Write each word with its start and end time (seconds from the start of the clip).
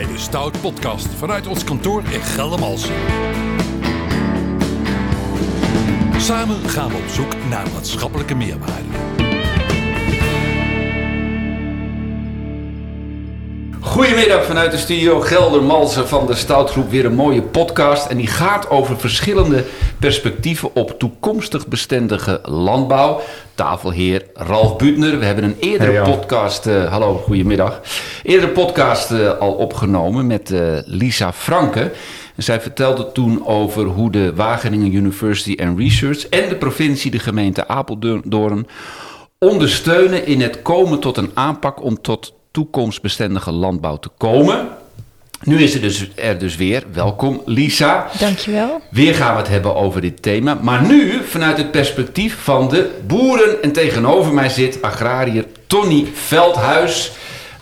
bij 0.00 0.12
de 0.12 0.18
Stout 0.18 0.60
Podcast 0.60 1.06
vanuit 1.06 1.46
ons 1.46 1.64
kantoor 1.64 2.02
in 2.10 2.20
Geldermalsen. 2.20 2.94
Samen 6.16 6.68
gaan 6.68 6.88
we 6.88 6.96
op 6.96 7.08
zoek 7.08 7.34
naar 7.48 7.66
maatschappelijke 7.72 8.34
meerwaarde. 8.34 9.09
Goedemiddag 13.90 14.44
vanuit 14.44 14.70
de 14.70 14.76
studio 14.76 15.20
Geldermalsen 15.20 16.08
van 16.08 16.26
de 16.26 16.34
Stoutgroep. 16.34 16.90
Weer 16.90 17.04
een 17.04 17.14
mooie 17.14 17.42
podcast. 17.42 18.06
En 18.06 18.16
die 18.16 18.26
gaat 18.26 18.70
over 18.70 18.98
verschillende 18.98 19.64
perspectieven 19.98 20.74
op 20.74 20.98
toekomstig 20.98 21.68
bestendige 21.68 22.40
landbouw. 22.42 23.20
Tafelheer 23.54 24.26
Ralf 24.34 24.76
Butner. 24.76 25.18
We 25.18 25.24
hebben 25.24 25.44
een 25.44 25.56
eerdere 25.60 25.90
Hey, 25.92 26.02
podcast, 26.02 26.66
eh, 26.66 26.84
hallo, 26.84 27.14
goedemiddag. 27.14 27.80
Eerdere 28.22 28.52
podcast 28.52 29.10
eh, 29.10 29.38
al 29.38 29.52
opgenomen 29.52 30.26
met 30.26 30.50
eh, 30.50 30.60
Lisa 30.84 31.32
Franke. 31.32 31.92
Zij 32.36 32.60
vertelde 32.60 33.12
toen 33.12 33.46
over 33.46 33.84
hoe 33.84 34.10
de 34.10 34.34
Wageningen 34.34 34.94
University 34.94 35.56
and 35.62 35.78
Research 35.78 36.28
en 36.28 36.48
de 36.48 36.56
provincie, 36.56 37.10
de 37.10 37.18
gemeente 37.18 37.68
Apeldoorn, 37.68 38.66
ondersteunen 39.38 40.26
in 40.26 40.40
het 40.40 40.62
komen 40.62 40.98
tot 40.98 41.16
een 41.16 41.30
aanpak 41.34 41.82
om 41.82 42.00
tot 42.00 42.38
toekomstbestendige 42.50 43.52
landbouw 43.52 43.96
te 43.96 44.10
komen. 44.16 44.68
Nu 45.42 45.62
is 45.62 45.74
er 45.74 45.80
dus, 45.80 46.08
er 46.14 46.38
dus 46.38 46.56
weer. 46.56 46.84
Welkom, 46.92 47.42
Lisa. 47.44 48.08
Dankjewel. 48.18 48.80
Weer 48.90 49.14
gaan 49.14 49.32
we 49.32 49.38
het 49.40 49.48
hebben 49.48 49.74
over 49.74 50.00
dit 50.00 50.22
thema. 50.22 50.58
Maar 50.62 50.86
nu 50.86 51.22
vanuit 51.24 51.56
het 51.56 51.70
perspectief 51.70 52.36
van 52.42 52.68
de 52.68 52.98
boeren. 53.06 53.62
En 53.62 53.72
tegenover 53.72 54.34
mij 54.34 54.48
zit 54.48 54.82
agrariër 54.82 55.44
Tony 55.66 56.06
Veldhuis. 56.14 57.12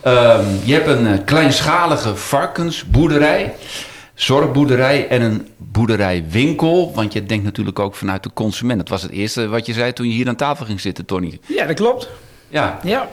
Ehm, 0.01 0.45
je 0.64 0.73
hebt 0.73 0.87
een 0.87 1.06
eh, 1.06 1.25
kleinschalige 1.25 2.16
varkensboerderij, 2.16 3.55
zorgboerderij 4.14 5.08
en 5.08 5.23
een 5.23 5.48
boerderijwinkel. 5.56 6.92
Want 6.95 7.12
je 7.12 7.25
denkt 7.25 7.45
natuurlijk 7.45 7.78
ook 7.78 7.95
vanuit 7.95 8.23
de 8.23 8.30
consument. 8.34 8.78
Dat 8.78 8.89
was 8.89 9.02
het 9.02 9.11
eerste 9.11 9.48
wat 9.48 9.67
je 9.67 9.73
zei 9.73 9.92
toen 9.92 10.06
je 10.06 10.14
hier 10.14 10.28
aan 10.28 10.36
tafel 10.36 10.67
ging 10.67 10.80
zitten, 10.80 11.05
Tony. 11.05 11.39
Ja, 11.47 11.67
dat 11.67 11.77
klopt. 11.77 12.08
Ja. 12.48 12.78
Ja. 12.83 13.08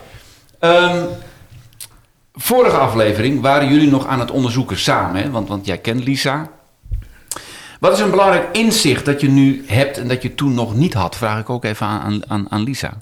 Ehm, 0.60 1.04
vorige 2.36 2.78
aflevering 2.78 3.42
waren 3.42 3.68
jullie 3.68 3.90
nog 3.90 4.08
aan 4.08 4.20
het 4.20 4.32
onderzoeken 4.32 4.78
samen, 4.78 5.22
hè? 5.22 5.30
Want, 5.32 5.48
want 5.48 5.66
jij 5.66 5.78
kent 5.78 6.04
Lisa. 6.04 6.50
Wat 7.80 7.94
is 7.94 8.00
een 8.00 8.10
belangrijk 8.10 8.48
inzicht 8.52 9.06
dat 9.06 9.22
je 9.22 9.28
nu 9.30 9.64
hebt 9.68 9.98
en 9.98 10.08
dat 10.08 10.22
je 10.22 10.36
toen 10.36 10.54
nog 10.54 10.76
niet 10.76 10.94
had? 10.94 11.16
Vraag 11.16 11.40
ik 11.40 11.50
ook 11.50 11.64
even 11.64 11.86
aan, 11.88 12.22
aan- 12.28 12.46
aan, 12.50 12.64
Lisa. 12.64 12.94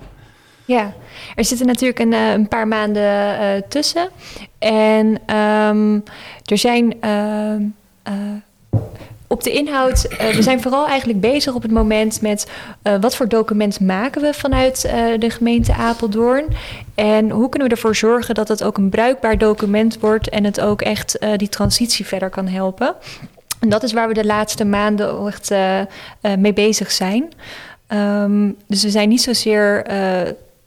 Ja, 0.66 0.94
er 1.36 1.45
zitten 1.45 1.67
natuurlijk 1.67 2.00
een, 2.00 2.14
eh, 2.14 2.31
een 2.31 2.48
paar 2.48 2.67
maanden 2.67 3.39
eh, 3.39 3.61
tussen. 3.70 4.09
En 4.59 5.20
ehm, 5.26 6.00
er 6.45 6.58
zijn 6.58 7.02
ehm, 7.02 7.61
eh, 8.04 8.14
op 9.34 9.44
de 9.44 9.52
inhoud, 9.52 10.03
eh, 10.03 10.36
we 10.36 10.42
zijn 10.42 10.62
vooral 10.62 10.88
eigenlijk 10.88 11.20
bezig 11.20 11.53
op 11.53 11.62
het 11.62 11.72
moment 11.72 12.22
met 12.22 12.48
eh, 12.81 12.95
wat 13.02 13.16
voor 13.16 13.28
document 13.28 13.80
maken 13.80 14.22
we 14.22 14.34
vanuit 14.34 14.86
eh, 14.86 15.06
de 15.20 15.30
gemeente 15.30 15.73
Apeldoorn. 15.73 16.45
En 16.95 17.30
hoe 17.30 17.50
kunnen 17.50 17.67
we 17.67 17.76
ervoor 17.76 17.95
zorgen 17.95 18.36
dat 18.36 18.48
het 18.48 18.64
ook 18.64 18.78
een 18.78 18.89
bruikbaar 18.89 19.38
document 19.38 20.00
wordt 20.00 20.30
en 20.30 20.44
het 20.44 20.59
ook 20.59 20.81
echt 20.81 21.20
die 21.36 21.50
transitie 21.50 22.06
verder 22.06 22.30
kan 22.30 22.48
helpen. 22.48 22.95
En 23.59 23.70
dat 23.70 23.84
is 23.84 23.94
waar 23.94 24.08
we 24.08 24.14
de 24.14 24.26
laatste 24.26 24.66
maanden 24.66 25.28
echt 25.28 25.54
mee 26.38 26.54
bezig 26.54 26.92
zijn. 26.92 27.31
Ehm, 27.88 28.52
dus 28.67 28.84
we 28.84 28.89
zijn 28.89 29.09
niet 29.09 29.22
zozeer 29.22 29.86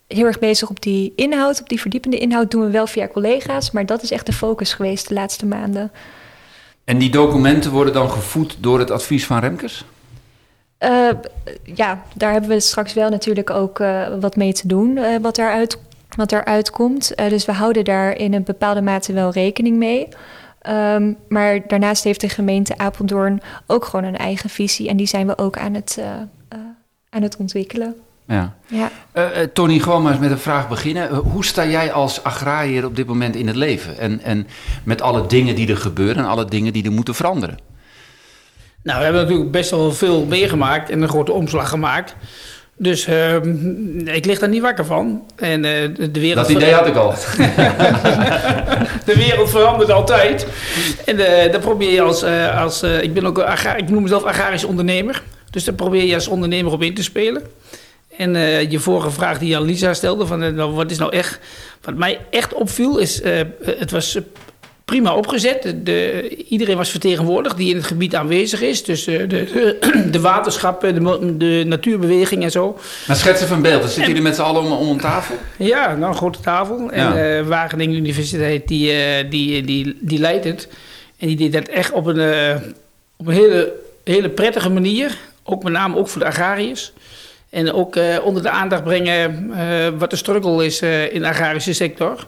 heel 0.07 0.25
erg 0.25 0.39
bezig 0.39 0.71
op 0.71 0.83
die 0.83 1.13
inhoud. 1.17 1.61
Op 1.61 1.69
die 1.69 1.81
verdiepende 1.81 2.19
inhoud 2.19 2.51
doen 2.51 2.63
we 2.63 2.71
wel 2.71 2.87
via 2.87 3.09
collega's. 3.09 3.71
Maar 3.71 3.87
dat 3.87 4.03
is 4.03 4.11
echt 4.11 4.27
de 4.27 4.33
focus 4.33 4.73
geweest 4.73 5.09
de 5.09 5.15
laatste 5.15 5.47
maanden. 5.47 5.91
En 6.87 6.99
die 6.99 7.11
documenten 7.11 7.71
worden 7.71 7.93
dan 7.93 8.11
gevoed 8.11 8.57
door 8.61 8.79
het 8.79 8.91
advies 8.91 9.27
van 9.27 9.39
Remkes? 9.39 9.85
Eh, 10.79 11.09
ja, 11.63 12.03
daar 12.15 12.33
hebben 12.33 12.51
we 12.51 12.61
straks 12.61 12.93
wel 12.93 13.11
natuurlijk 13.11 13.51
ook 13.51 13.81
eh, 13.81 14.07
wat 14.21 14.37
mee 14.37 14.53
te 14.53 14.69
doen. 14.69 14.97
eh, 14.97 15.17
wat, 15.21 15.37
daaruit, 15.37 15.79
wat 16.17 16.31
daaruit 16.31 16.71
komt. 16.71 17.13
Dus 17.17 17.45
we 17.45 17.53
houden 17.53 17.85
daar 17.85 18.17
in 18.17 18.35
een 18.35 18.43
bepaalde 18.43 18.83
mate 18.83 19.13
wel 19.13 19.31
rekening 19.31 19.77
mee. 19.77 20.09
Ehm, 20.61 21.13
maar 21.29 21.67
daarnaast 21.67 22.05
heeft 22.05 22.21
de 22.21 22.29
gemeente 22.29 22.79
Apeldoorn 22.79 23.41
ook 23.67 23.85
gewoon 23.85 24.05
een 24.05 24.17
eigen 24.17 24.51
visie. 24.51 24.89
En 24.89 24.97
die 24.97 25.07
zijn 25.07 25.27
we 25.27 25.39
ook 25.39 25.59
aan 25.59 25.75
het, 25.75 26.01
aan 27.11 27.23
het 27.23 27.37
ontwikkelen. 27.37 27.97
Ja. 28.29 28.57
Ja. 28.67 28.91
Eh, 29.13 29.43
eh, 29.43 29.49
Tony, 29.53 29.79
gewoon 29.79 30.03
maar 30.03 30.13
eens 30.13 30.21
met 30.21 30.31
een 30.31 30.39
vraag 30.39 30.69
beginnen. 30.69 31.11
Eh, 31.11 31.19
hoe 31.19 31.45
sta 31.45 31.67
jij 31.67 31.93
als 31.93 32.23
agrariër 32.23 32.85
op 32.85 32.97
dit 32.97 33.07
moment 33.07 33.37
in 33.37 33.47
het 33.47 33.57
leven? 33.57 33.99
En, 33.99 34.21
en 34.23 34.47
met 34.85 35.03
alle 35.03 35.27
dingen 35.27 35.55
die 35.55 35.69
er 35.69 35.77
gebeuren 35.77 36.17
en 36.17 36.29
alle 36.31 36.45
dingen 36.45 36.73
die 36.73 36.85
er 36.85 36.93
moeten 36.93 37.15
veranderen? 37.15 37.59
Nou, 38.83 38.99
we 38.99 39.05
hebben 39.05 39.23
natuurlijk 39.23 39.51
best 39.51 39.71
wel 39.71 39.93
veel 39.93 40.25
meegemaakt 40.25 40.91
en 40.91 41.03
een 41.03 41.09
grote 41.09 41.33
omslag 41.33 41.69
gemaakt. 41.69 42.17
Dus 42.79 43.07
ehm, 43.07 43.99
ik 44.09 44.25
lig 44.25 44.39
daar 44.39 44.49
niet 44.49 44.63
wakker 44.63 44.85
van. 44.85 45.23
En 45.37 45.65
eh, 45.65 45.89
de- 46.13 46.21
wereld... 46.21 46.47
Dat 46.47 46.57
idee 46.57 46.73
had 46.73 46.87
ik 46.87 46.97
al. 46.97 47.15
De 49.05 49.15
wereld 49.17 49.51
verandert 49.51 49.91
altijd. 49.91 50.47
En 51.05 51.45
eh 51.45 51.53
dan 51.53 51.61
probeer 51.61 51.93
je 51.93 52.01
als... 52.01 52.23
eh, 52.23 52.61
als 52.63 52.83
eh, 52.83 53.03
ik, 53.03 53.15
ben 53.15 53.27
ook 53.27 53.39
ik 53.77 53.89
noem 53.91 54.03
mezelf 54.03 54.25
agrarisch 54.25 54.65
ondernemer. 54.65 55.23
Dus 55.51 55.65
daar 55.65 55.75
probeer 55.75 56.05
je 56.05 56.15
als 56.15 56.29
ondernemer 56.29 56.73
op 56.73 56.83
in 56.83 56.95
te 56.95 57.03
spelen. 57.03 57.43
En 58.19 58.37
eh, 58.37 58.71
je 58.71 58.79
vorige 58.79 59.11
vraag 59.11 59.39
die 59.39 59.49
je 59.49 59.57
aan 59.57 59.63
Lisa 59.65 59.95
stelde, 59.95 60.27
van, 60.27 60.43
eh, 60.43 60.53
nou, 60.53 60.73
wat 60.73 60.91
is 60.91 60.99
nou 60.99 61.13
echt... 61.13 61.39
Wat 61.83 61.95
mij 61.97 62.19
echt 62.31 62.53
opviel 62.55 62.99
is, 62.99 63.21
eh, 63.21 63.41
het 63.65 63.91
was 63.91 64.19
prima 64.85 65.15
opgezet. 65.15 65.63
De, 65.63 65.83
de- 65.83 66.37
iedereen 66.49 66.77
was 66.77 66.91
vertegenwoordigd 66.91 67.57
die 67.57 67.71
in 67.71 67.77
het 67.77 67.85
gebied 67.85 68.15
aanwezig 68.15 68.61
is. 68.61 68.85
Dus 68.85 69.05
de, 69.05 69.27
de, 69.27 69.79
de 70.11 70.21
waterschappen, 70.21 70.95
de, 70.95 71.37
de 71.37 71.65
natuurbeweging 71.67 72.43
en 72.43 72.51
zo. 72.51 72.79
Maar 73.07 73.17
schets 73.17 73.43
even 73.43 73.57
een 73.57 73.63
beeld. 73.63 73.81
Dan 73.81 73.89
zitten 73.91 74.07
jullie 74.07 74.23
met 74.23 74.35
z'n 74.35 74.41
allen 74.43 74.63
om, 74.63 74.73
om 74.73 74.89
een 74.89 75.01
tafel? 75.01 75.35
Ja, 75.57 75.95
nou 75.95 76.11
een 76.11 76.17
grote 76.17 76.41
tafel. 76.41 76.91
En 76.91 77.17
Ja. 77.17 77.43
Wageningen 77.45 77.97
Universiteit, 77.97 78.69
die, 78.69 78.93
die, 79.29 79.63
die, 79.63 79.99
die 80.01 80.19
leidt 80.19 80.45
het. 80.45 80.69
En 81.19 81.27
die 81.27 81.37
deed 81.37 81.53
dat 81.53 81.69
echt 81.69 81.93
op 81.93 82.07
een, 82.07 82.21
op 83.17 83.27
een 83.27 83.35
hele, 83.35 83.73
hele 84.05 84.29
prettige 84.31 84.71
manier. 84.71 85.17
Ook 85.43 85.63
met 85.63 85.73
name 85.73 85.97
ook 85.97 86.09
voor 86.09 86.21
de 86.21 86.27
agrariërs. 86.27 86.93
En 87.51 87.73
ook 87.73 87.97
eh, 87.97 88.17
onder 88.25 88.43
de 88.43 88.51
aandacht 88.51 88.85
brengen 88.85 89.51
eh, 89.57 89.89
wat 89.99 90.11
de 90.11 90.17
struggle 90.17 90.65
is 90.65 90.81
eh, 90.81 91.15
in 91.15 91.21
de 91.21 91.29
agrarische 91.29 91.73
sector. 91.73 92.27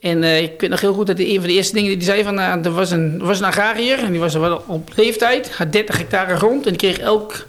En 0.00 0.24
ik 0.24 0.60
weet 0.60 0.70
nog 0.70 0.80
heel 0.80 0.92
goed 0.92 1.06
dat 1.06 1.18
een 1.18 1.34
van 1.38 1.46
de 1.46 1.52
eerste 1.52 1.74
dingen 1.74 1.88
die 1.88 1.98
hij 1.98 2.06
zei 2.06 2.22
van... 2.24 2.38
eh, 2.38 2.64
er, 2.64 2.72
was 2.72 2.90
een, 2.90 3.16
er 3.20 3.26
was 3.26 3.38
een 3.38 3.44
agrariër 3.44 3.98
en 3.98 4.10
die 4.10 4.20
was 4.20 4.34
wel 4.34 4.64
op 4.66 4.90
leeftijd. 4.96 5.56
Had 5.56 5.72
30 5.72 5.96
hectare 5.98 6.36
grond 6.36 6.64
en 6.64 6.70
die 6.70 6.78
kreeg 6.78 6.98
elk, 6.98 7.46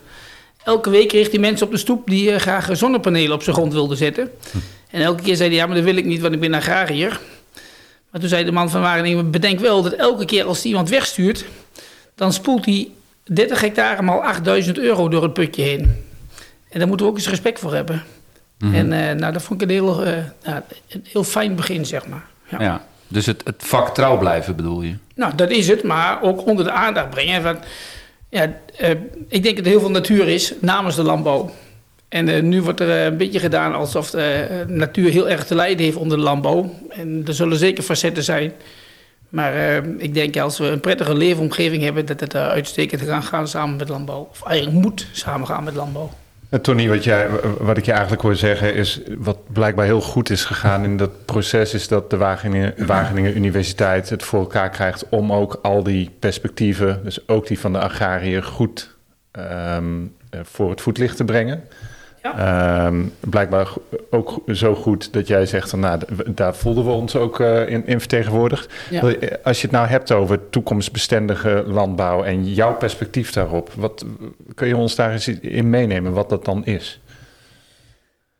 elke 0.63 0.89
week 0.89 1.07
kreeg 1.07 1.29
die 1.29 1.39
mensen 1.39 1.65
op 1.65 1.71
de 1.71 1.77
stoep... 1.77 2.07
die 2.07 2.39
graag 2.39 2.69
zonnepanelen 2.71 3.33
op 3.33 3.43
zijn 3.43 3.55
grond 3.55 3.73
wilden 3.73 3.97
zetten. 3.97 4.31
En 4.91 5.01
elke 5.01 5.23
keer 5.23 5.35
zei 5.35 5.49
hij, 5.49 5.57
ja, 5.57 5.65
maar 5.65 5.75
dat 5.75 5.83
wil 5.85 5.95
ik 5.95 6.05
niet, 6.05 6.21
want 6.21 6.33
ik 6.33 6.39
ben 6.39 6.53
agrariër. 6.53 7.19
Maar 8.11 8.21
toen 8.21 8.29
zei 8.29 8.43
de 8.45 8.51
man 8.51 8.69
van 8.69 8.81
Wageningen, 8.81 9.31
bedenk 9.31 9.59
wel 9.59 9.81
dat 9.81 9.93
elke 9.93 10.25
keer 10.25 10.45
als 10.45 10.57
hij 10.57 10.67
iemand 10.67 10.89
wegstuurt... 10.89 11.45
dan 12.15 12.33
spoelt 12.33 12.65
hij 12.65 12.89
30 13.23 13.61
hectare 13.61 14.01
maal 14.01 14.23
8000 14.23 14.77
euro 14.77 15.09
door 15.09 15.23
het 15.23 15.33
putje 15.33 15.61
heen. 15.61 16.07
En 16.69 16.79
daar 16.79 16.87
moeten 16.87 17.05
we 17.05 17.11
ook 17.11 17.17
eens 17.17 17.29
respect 17.29 17.59
voor 17.59 17.73
hebben. 17.73 18.03
En 18.59 18.93
eh, 18.93 19.15
nou, 19.15 19.33
dat 19.33 19.41
vond 19.41 19.61
ik 19.61 19.67
een 19.67 19.73
heel, 19.73 20.05
eh, 20.05 20.13
een 20.43 21.03
heel 21.03 21.23
fijn 21.23 21.55
begin, 21.55 21.85
zeg 21.85 22.07
maar. 22.07 22.25
Ja. 22.49 22.61
Ja. 22.61 22.85
Dus 23.07 23.25
het, 23.25 23.41
het 23.45 23.63
vak 23.65 23.93
trouw 23.93 24.17
blijven 24.17 24.55
bedoel 24.55 24.81
je? 24.81 24.95
Nou, 25.15 25.35
dat 25.35 25.49
is 25.49 25.67
het, 25.67 25.83
maar 25.83 26.21
ook 26.21 26.45
onder 26.45 26.65
de 26.65 26.71
aandacht 26.71 27.09
brengen. 27.09 27.43
Want, 27.43 27.57
ja, 28.29 28.53
eh, 28.77 28.89
ik 29.27 29.43
denk 29.43 29.55
dat 29.55 29.65
er 29.65 29.71
heel 29.71 29.79
veel 29.79 29.89
natuur 29.89 30.27
is 30.27 30.53
namens 30.61 30.95
de 30.95 31.03
landbouw. 31.03 31.51
En 32.09 32.49
nu 32.49 32.61
wordt 32.61 32.79
er 32.79 33.05
een 33.05 33.17
beetje 33.17 33.39
gedaan 33.39 33.75
alsof 33.75 34.09
de 34.09 34.63
natuur 34.67 35.11
heel 35.11 35.29
erg 35.29 35.45
te 35.45 35.55
lijden 35.55 35.85
heeft 35.85 35.97
onder 35.97 36.17
de 36.17 36.23
landbouw. 36.23 36.73
En 36.89 37.23
er 37.27 37.33
zullen 37.33 37.57
zeker 37.57 37.83
facetten 37.83 38.23
zijn. 38.23 38.51
Maar 39.29 39.83
ik 39.97 40.13
denk 40.13 40.37
als 40.37 40.57
we 40.57 40.65
een 40.65 40.79
prettige 40.79 41.15
leefomgeving 41.15 41.83
hebben, 41.83 42.05
dat 42.05 42.19
het 42.19 42.35
uitstekend 42.35 43.05
kan 43.05 43.23
gaan 43.23 43.47
samen 43.47 43.75
met 43.75 43.89
landbouw. 43.89 44.27
Of 44.31 44.43
eigenlijk 44.43 44.85
moet 44.85 45.07
samengaan 45.11 45.63
met 45.63 45.75
landbouw. 45.75 46.09
Tony, 46.61 46.87
wat, 46.87 47.03
jij, 47.03 47.29
wat 47.59 47.77
ik 47.77 47.85
je 47.85 47.91
eigenlijk 47.91 48.21
hoor 48.21 48.35
zeggen 48.35 48.73
is... 48.73 48.99
wat 49.17 49.53
blijkbaar 49.53 49.85
heel 49.85 50.01
goed 50.01 50.29
is 50.29 50.45
gegaan 50.45 50.83
in 50.83 50.97
dat 50.97 51.25
proces... 51.25 51.73
is 51.73 51.87
dat 51.87 52.09
de 52.09 52.17
Wageningen, 52.17 52.73
Wageningen 52.85 53.35
Universiteit 53.35 54.09
het 54.09 54.23
voor 54.23 54.39
elkaar 54.39 54.69
krijgt... 54.69 55.09
om 55.09 55.33
ook 55.33 55.59
al 55.61 55.83
die 55.83 56.11
perspectieven, 56.19 57.01
dus 57.03 57.27
ook 57.27 57.47
die 57.47 57.59
van 57.59 57.73
de 57.73 57.79
agrariër... 57.79 58.43
goed 58.43 58.95
ehm, 59.31 59.85
eh, 60.29 60.39
voor 60.43 60.69
het 60.69 60.81
voetlicht 60.81 61.17
te 61.17 61.25
brengen. 61.25 61.63
Ja. 62.23 62.37
Ehm, 62.85 63.01
blijkbaar 63.19 63.67
ook 64.09 64.41
zo 64.53 64.75
goed 64.75 65.13
dat 65.13 65.27
jij 65.27 65.45
zegt... 65.45 65.69
Van, 65.69 65.79
nou, 65.79 65.99
daar 66.25 66.55
voelden 66.55 66.85
we 66.85 66.91
ons 66.91 67.15
ook 67.15 67.39
eh, 67.39 67.69
in, 67.69 67.87
in 67.87 67.99
vertegenwoordigd. 67.99 68.73
Ja. 68.89 69.07
Je- 69.07 69.39
Als 69.43 69.57
je 69.61 69.67
het 69.67 69.75
nou 69.75 69.87
hebt 69.87 70.11
over 70.11 70.49
toekomstbestendige 70.49 71.63
landbouw... 71.67 72.23
en 72.23 72.53
jouw 72.53 72.73
perspectief 72.75 73.31
daarop... 73.31 73.69
Wat, 73.75 74.05
kun 74.55 74.67
je 74.67 74.77
ons 74.77 74.95
daar 74.95 75.11
eens 75.11 75.27
in 75.27 75.69
meenemen 75.69 76.13
wat 76.13 76.29
dat 76.29 76.45
dan 76.45 76.65
is? 76.65 76.99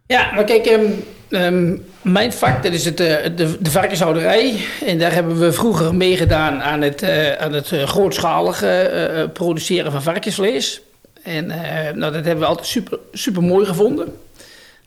Ja, 0.05 0.31
maar 0.33 0.43
kijk, 0.43 0.65
ehm, 0.65 0.85
ehm, 1.29 1.77
mijn 2.01 2.33
vak, 2.33 2.63
dat 2.63 2.73
is 2.73 2.85
het, 2.85 2.99
eh, 2.99 3.15
de, 3.35 3.57
de 3.59 3.71
varkenshouderij. 3.71 4.55
En 4.85 4.99
daar 4.99 5.13
hebben 5.13 5.39
we 5.39 5.51
vroeger 5.51 5.95
meegedaan 5.95 6.61
aan 6.61 6.81
het, 6.81 7.01
eh, 7.01 7.31
aan 7.31 7.53
het 7.53 7.71
eh, 7.71 7.83
grootschalige 7.83 8.67
eh, 8.67 9.21
eh, 9.21 9.29
produceren 9.31 9.91
van 9.91 10.01
varkensvlees. 10.03 10.81
En 11.23 11.51
eh, 11.51 11.93
nou, 11.93 12.13
dat 12.13 12.25
hebben 12.25 12.39
we 12.39 12.45
altijd 12.45 12.67
super, 12.67 12.99
super 13.11 13.43
mooi 13.43 13.65
gevonden. 13.65 14.17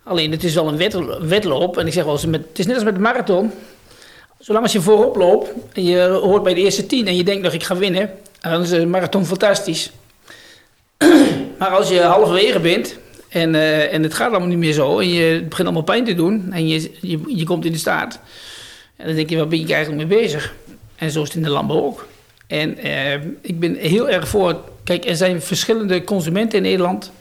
Alleen 0.03 0.31
het 0.31 0.45
is 0.45 0.55
wel 0.55 0.69
een 0.69 0.77
wet, 0.77 0.99
wedloop. 1.21 1.79
En 1.79 1.87
ik 1.87 1.93
zeg 1.93 2.05
wel 2.05 2.13
eens, 2.13 2.23
het 2.23 2.59
is 2.59 2.67
net 2.67 2.75
als 2.75 2.85
met 2.85 2.95
de 2.95 3.01
marathon. 3.01 3.53
Zolang 4.39 4.65
als 4.65 4.73
je 4.73 4.81
voorop 4.81 5.17
loopt 5.17 5.51
en 5.73 5.85
je 5.85 6.01
hoort 6.01 6.43
bij 6.43 6.55
de 6.55 6.61
eerste 6.61 6.87
tien 6.87 7.07
en 7.07 7.17
je 7.17 7.25
denkt 7.25 7.43
nog 7.43 7.53
ik 7.53 7.63
ga 7.63 7.77
winnen, 7.77 8.11
dan 8.41 8.63
is 8.63 8.69
de 8.69 8.87
marathon 8.87 9.27
fantastisch. 9.27 9.91
maar 11.59 11.69
als 11.69 11.89
je 11.89 12.01
halverwege 12.01 12.61
bent 12.61 12.97
en, 13.29 13.55
eh, 13.55 13.93
en 13.93 14.03
het 14.03 14.15
gaat 14.15 14.31
allemaal 14.31 14.49
niet 14.49 14.59
meer 14.59 14.73
zo 14.73 14.99
en 14.99 15.09
je 15.09 15.43
begint 15.43 15.67
allemaal 15.67 15.83
pijn 15.83 16.05
te 16.05 16.15
doen 16.15 16.53
en 16.53 16.69
je, 16.69 16.91
je, 17.01 17.21
je 17.27 17.45
komt 17.45 17.65
in 17.65 17.73
de 17.73 17.79
staat, 17.79 18.21
en 18.97 19.07
dan 19.07 19.17
denk 19.17 19.31
je, 19.31 19.37
waar 19.37 19.49
ben 19.49 19.67
je 19.67 19.75
eigenlijk 19.75 20.09
mee 20.09 20.19
bezig? 20.19 20.55
En 20.97 21.11
zo 21.11 21.23
is 21.23 21.29
het 21.29 21.37
in 21.37 21.43
de 21.43 21.51
landbouw 21.51 21.83
ook. 21.83 22.07
En 22.47 22.79
eh, 22.79 23.15
ik 23.41 23.61
ben 23.61 23.75
heel 23.75 24.09
erg 24.09 24.29
voor, 24.29 24.61
kijk, 24.85 25.05
er 25.05 25.17
zijn 25.17 25.43
verschillende 25.43 26.05
consumenten 26.05 26.59
in 26.59 26.65
Nederland. 26.65 27.13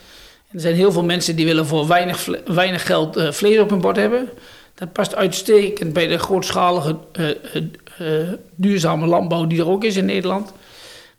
Er 0.52 0.60
zijn 0.60 0.76
heel 0.76 0.92
veel 0.92 1.04
mensen 1.04 1.36
die 1.36 1.46
willen 1.46 1.66
voor 1.66 1.88
weinig, 1.88 2.28
weinig 2.46 2.86
geld 2.86 3.16
eh, 3.16 3.32
vlees 3.32 3.60
op 3.60 3.70
hun 3.70 3.82
bord 3.82 3.96
hebben. 3.96 4.30
Dat 4.76 4.94
past 4.94 5.16
uitstekend 5.16 5.94
bij 5.94 6.08
de 6.08 6.18
grootschalige 6.18 6.98
eh, 7.12 7.30
eh, 7.30 8.28
duurzame 8.56 9.08
landbouw 9.08 9.48
die 9.48 9.60
er 9.60 9.70
ook 9.70 9.84
is 9.84 9.96
in 9.96 10.06
Nederland. 10.06 10.54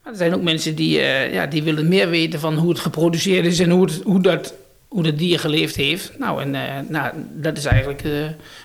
Maar 0.03 0.12
er 0.12 0.19
zijn 0.19 0.35
ook 0.35 0.43
mensen 0.43 0.75
die, 0.75 1.00
ja, 1.33 1.47
die 1.47 1.62
willen 1.62 1.89
meer 1.89 2.11
weten 2.11 2.41
van 2.41 2.55
hoe 2.55 2.69
het 2.69 2.79
geproduceerd 2.79 3.47
is 3.47 3.59
en 3.59 3.71
hoe, 3.71 3.85
het, 3.85 4.00
hoe, 4.05 4.21
dat, 4.21 4.55
hoe 4.88 5.03
dat 5.03 5.19
dier 5.19 5.38
geleefd 5.38 5.77
heeft. 5.77 6.12
Nou, 6.19 6.43
en 6.43 6.50
nou, 6.88 7.12
dat 7.33 7.56
is 7.56 7.65
eigenlijk 7.65 8.03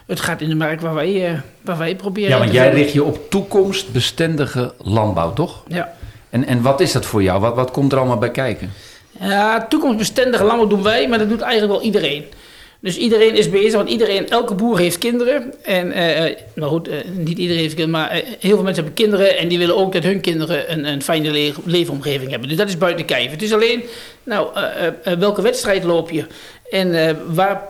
het 0.06 0.20
gaat 0.20 0.42
in 0.42 0.50
de 0.50 0.56
markt 0.56 0.82
waar 0.82 0.94
wij, 0.94 1.42
waar 1.62 1.78
wij 1.78 1.96
proberen. 1.96 2.30
Ja, 2.30 2.38
want 2.38 2.52
jij 2.52 2.72
richt 2.72 2.94
je 2.94 3.04
op 3.04 3.30
toekomstbestendige 3.30 4.74
landbouw, 4.78 5.34
toch? 5.34 5.64
Ja. 5.68 5.97
En, 6.30 6.46
en 6.46 6.62
wat 6.62 6.80
is 6.80 6.92
dat 6.92 7.06
voor 7.06 7.24
jou? 7.24 7.40
Wat, 7.40 7.56
wat 7.56 7.72
komt 7.72 7.92
er 7.92 7.98
allemaal 7.98 8.18
bij 8.18 8.32
kijken? 8.32 8.72
Ja, 9.20 9.68
toekomstbestendige 9.68 10.44
landbouw 10.44 10.68
doen 10.68 10.84
wij, 10.84 11.08
maar 11.08 11.20
dat 11.20 11.30
doet 11.30 11.42
eigenlijk 11.42 11.74
wel 11.74 11.82
iedereen. 11.82 12.26
Dus 12.80 12.98
iedereen 12.98 13.36
is 13.36 13.50
bezig, 13.50 13.74
want 13.74 13.90
iedereen, 13.90 14.30
elke 14.30 14.54
boer 14.54 14.78
heeft 14.80 14.98
kinderen. 14.98 15.54
En, 15.64 15.92
eh, 15.92 16.26
eh, 16.26 16.38
nou 16.56 16.72
goed, 16.72 16.88
eh, 16.88 16.98
niet 17.14 17.38
iedereen 17.38 17.62
heeft 17.62 17.76
kinderen, 17.76 18.02
maar 18.02 18.22
heel 18.40 18.56
veel 18.56 18.64
mensen 18.64 18.84
hebben 18.84 18.94
kinderen. 18.94 19.38
En 19.38 19.48
die 19.48 19.58
willen 19.58 19.78
ook 19.78 19.94
dat 19.94 20.04
hun 20.04 20.22
kinderen 20.22 20.72
een, 20.72 20.86
een 20.86 21.02
fijne 21.02 21.32
le- 21.32 21.54
leefomgeving 21.66 22.30
hebben. 22.30 22.50
Dus 22.50 22.58
dat 22.58 22.68
is 22.68 22.78
buiten 22.78 23.06
kijf. 23.06 23.32
Het 23.32 23.42
is 23.42 23.54
alleen, 23.54 23.84
nou, 24.24 24.48
welke 25.20 25.42
wedstrijd 25.42 25.84
loop 25.84 26.10
je? 26.10 26.26
En 26.70 27.08
eh, 27.08 27.16
waar 27.28 27.62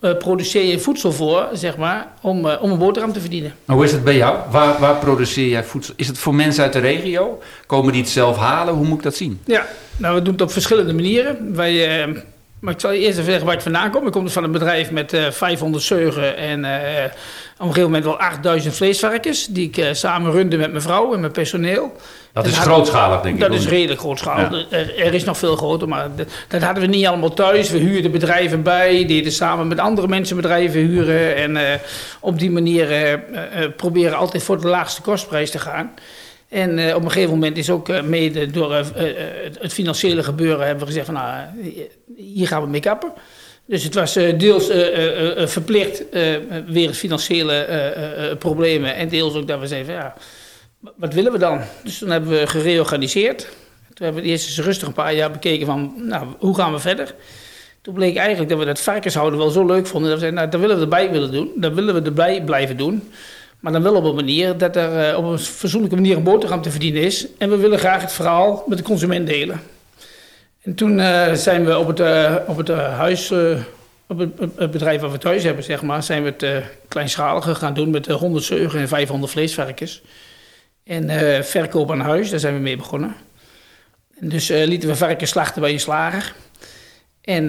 eh, 0.00 0.16
produceer 0.16 0.64
je 0.64 0.78
voedsel 0.78 1.12
voor, 1.12 1.48
zeg 1.52 1.76
maar, 1.76 2.12
om, 2.20 2.48
eh, 2.48 2.62
om 2.62 2.70
een 2.70 2.78
boterham 2.78 3.12
te 3.12 3.20
verdienen? 3.20 3.54
Hoe 3.64 3.84
is 3.84 3.92
het 3.92 4.04
bij 4.04 4.16
jou? 4.16 4.38
Waar, 4.50 4.80
waar 4.80 4.96
produceer 4.96 5.48
jij 5.48 5.64
voedsel? 5.64 5.94
Is 5.96 6.06
het 6.06 6.18
voor 6.18 6.34
mensen 6.34 6.62
uit 6.62 6.72
de 6.72 6.78
regio? 6.78 7.42
Komen 7.66 7.92
die 7.92 8.02
het 8.02 8.10
zelf 8.10 8.36
halen? 8.36 8.74
Hoe 8.74 8.86
moet 8.86 8.96
ik 8.96 9.02
dat 9.02 9.16
zien? 9.16 9.40
Ja, 9.44 9.66
nou, 9.96 10.14
we 10.14 10.22
doen 10.22 10.32
het 10.32 10.42
op 10.42 10.52
verschillende 10.52 10.92
manieren. 10.92 11.54
Wij, 11.54 12.08
maar 12.60 12.72
ik 12.74 12.80
zal 12.80 12.92
je 12.92 12.98
eerst 12.98 13.12
even 13.12 13.24
zeggen 13.24 13.46
waar 13.46 13.54
ik 13.54 13.60
vandaan 13.60 13.90
kom. 13.90 14.06
Ik 14.06 14.12
kom 14.12 14.24
dus 14.24 14.32
van 14.32 14.44
een 14.44 14.52
bedrijf 14.52 14.90
met 14.90 15.12
eh 15.12 15.30
500 15.30 15.84
zeugen 15.84 16.36
en 16.36 16.64
eh, 16.64 17.04
op 17.04 17.10
een 17.58 17.66
gegeven 17.66 17.82
moment 17.82 18.04
wel 18.04 18.18
8000 18.18 18.74
vleesvarkens. 18.74 19.46
Die 19.46 19.68
ik 19.68 19.76
eh, 19.76 19.92
samen 19.92 20.32
runde 20.32 20.56
met 20.56 20.70
mijn 20.70 20.82
vrouw 20.82 21.14
en 21.14 21.20
mijn 21.20 21.32
personeel. 21.32 21.92
Dat 22.32 22.44
En 22.44 22.50
is 22.50 22.58
grootschalig, 22.58 23.20
denk 23.20 23.34
ik. 23.34 23.40
Dat 23.40 23.54
is 23.54 23.66
redelijk 23.66 24.00
grootschalig. 24.00 24.66
Er, 24.70 24.98
er 24.98 25.14
is 25.14 25.24
nog 25.24 25.38
veel 25.38 25.56
groter, 25.56 25.88
maar 25.88 26.08
dat, 26.16 26.28
dat 26.48 26.62
hadden 26.62 26.82
we 26.82 26.88
niet 26.88 27.06
allemaal 27.06 27.34
thuis. 27.34 27.70
We 27.70 27.78
huurden 27.78 28.10
bedrijven 28.10 28.62
bij, 28.62 29.06
deden 29.06 29.32
samen 29.32 29.68
met 29.68 29.78
andere 29.78 30.08
mensen 30.08 30.36
bedrijven 30.36 30.80
huren. 30.80 31.36
En 31.36 31.56
eh, 31.56 31.78
op 32.20 32.38
die 32.38 32.50
manier 32.50 32.90
eh, 32.90 33.12
eh, 33.12 33.20
eh, 33.62 33.70
proberen 33.76 34.16
altijd 34.18 34.42
voor 34.42 34.60
de 34.60 34.68
laagste 34.68 35.02
kostprijs 35.02 35.50
te 35.50 35.58
gaan. 35.58 35.94
En 36.48 36.78
eh, 36.78 36.94
op 36.94 37.02
een 37.02 37.10
gegeven 37.10 37.34
moment 37.34 37.56
is 37.56 37.70
ook 37.70 37.88
eh, 37.88 38.02
mede 38.02 38.50
door 38.50 38.74
eh, 38.74 38.86
het, 39.60 39.72
financiële 39.72 40.22
gebeuren 40.22 40.66
hebben 40.66 40.86
we 40.86 40.86
gezegd 40.86 41.06
van 41.06 41.14
nou, 41.14 41.46
hier 42.16 42.46
gaan 42.46 42.62
we 42.62 42.68
mee 42.68 42.80
kappen. 42.80 43.12
Dus 43.64 43.82
het 43.82 43.94
was 43.94 44.12
deels 44.12 44.66
verplicht 45.50 46.04
weer 46.66 46.92
financiële 46.92 48.36
problemen 48.38 48.94
en 48.94 49.08
deels 49.08 49.34
ook 49.34 49.48
dat 49.48 49.60
we 49.60 49.66
zeiden 49.66 49.94
van 49.94 50.02
ja, 50.02 50.14
wat 50.96 51.14
willen 51.14 51.32
we 51.32 51.38
dan? 51.38 51.60
Dus 51.84 51.98
toen 51.98 52.10
hebben 52.10 52.30
we 52.30 52.46
gereorganiseerd. 52.46 53.48
Toen 53.94 54.04
hebben 54.04 54.22
we 54.22 54.28
eerst 54.28 54.46
eens 54.46 54.60
rustig 54.60 54.88
een 54.88 54.94
paar 54.94 55.14
jaar 55.14 55.30
bekeken 55.30 55.66
van, 55.66 55.94
nou, 55.96 56.26
hoe 56.38 56.54
gaan 56.54 56.72
we 56.72 56.78
verder? 56.78 57.14
Toen 57.82 57.94
bleek 57.94 58.16
eigenlijk 58.16 58.50
dat 58.50 58.58
we 58.58 58.64
dat 58.64 58.80
varkenshouden 58.80 59.38
wel 59.38 59.50
zo 59.50 59.66
leuk 59.66 59.86
vonden. 59.86 60.10
Dat 60.10 60.20
we 60.20 60.26
zeiden, 60.26 60.40
nou, 60.40 60.50
dat 60.50 60.60
willen 60.60 60.76
we 60.76 60.82
erbij 60.82 61.10
willen 61.10 61.32
doen. 61.32 61.52
Dat 61.56 61.74
willen 61.74 61.94
we 61.94 62.02
erbij 62.02 62.42
blijven 62.44 62.76
doen. 62.76 63.12
Maar 63.60 63.72
dan 63.72 63.82
wel 63.82 63.94
op 63.94 64.04
een 64.04 64.14
manier 64.14 64.58
dat 64.58 64.76
er 64.76 65.08
eh, 65.08 65.18
op 65.18 65.24
een 65.24 65.38
fatsoenlijke 65.38 65.96
manier 65.96 66.16
een 66.16 66.22
boterham 66.22 66.62
te 66.62 66.70
verdienen 66.70 67.02
is. 67.02 67.26
En 67.38 67.50
we 67.50 67.56
willen 67.56 67.78
graag 67.78 68.00
het 68.00 68.12
verhaal 68.12 68.64
met 68.66 68.78
de 68.78 68.84
consument 68.84 69.26
delen. 69.26 69.60
En 70.66 70.74
toen 70.74 71.00
eh, 71.00 71.32
zijn 71.32 71.64
we 71.64 71.78
op 71.78 71.86
het, 71.86 72.00
eh, 72.00 72.36
op 72.46 72.56
het 72.56 72.68
huis, 72.68 73.32
op 74.06 74.18
het, 74.18 74.70
bedrijf 74.70 75.00
waar 75.00 75.12
we 75.12 75.18
thuis 75.18 75.42
hebben, 75.42 75.64
zeg 75.64 75.82
maar, 75.82 76.02
zijn 76.02 76.22
we 76.22 76.28
het 76.28 76.42
eh 76.42 76.56
kleinschalige 76.88 77.54
gaan 77.54 77.74
doen 77.74 77.90
met 77.90 78.06
eh, 78.06 78.14
100 78.14 78.44
zeugen 78.44 78.80
en 78.80 78.88
500 78.88 79.32
vleesvarkens. 79.32 80.02
En 80.84 81.10
verkoop 81.44 81.90
aan 81.90 82.00
huis, 82.00 82.30
daar 82.30 82.38
zijn 82.38 82.54
we 82.54 82.60
mee 82.60 82.76
begonnen. 82.76 83.14
En 84.20 84.28
dus 84.28 84.48
lieten 84.48 84.88
we 84.88 84.96
varkens 84.96 85.30
slachten 85.30 85.60
bij 85.60 85.72
een 85.72 85.80
slager. 85.80 86.34
En 87.20 87.44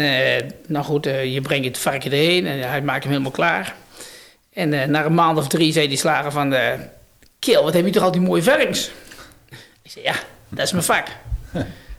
nou 0.67 0.85
goed, 0.85 1.03
je 1.05 1.39
brengt 1.41 1.65
het 1.65 1.77
varken 1.77 2.11
erheen 2.11 2.45
en 2.45 2.69
hij 2.69 2.81
maakt 2.81 3.03
hem 3.03 3.11
helemaal 3.11 3.31
klaar. 3.31 3.75
En 4.57 4.73
eh, 4.73 4.87
na 4.87 5.05
een 5.05 5.13
maand 5.13 5.37
of 5.37 5.47
drie 5.47 5.71
zei 5.71 5.87
die 5.87 5.97
slager 5.97 6.31
van... 6.31 6.53
eh 6.53 6.79
Kill, 7.39 7.61
wat 7.61 7.73
heb 7.73 7.85
je 7.85 7.91
toch 7.91 8.03
al 8.03 8.11
die 8.11 8.21
mooie 8.21 8.43
varkens? 8.43 8.91
Ik 9.81 9.91
zei, 9.91 10.05
ja, 10.05 10.13
dat 10.49 10.65
is 10.65 10.71
mijn 10.71 10.83
vak. 10.83 11.07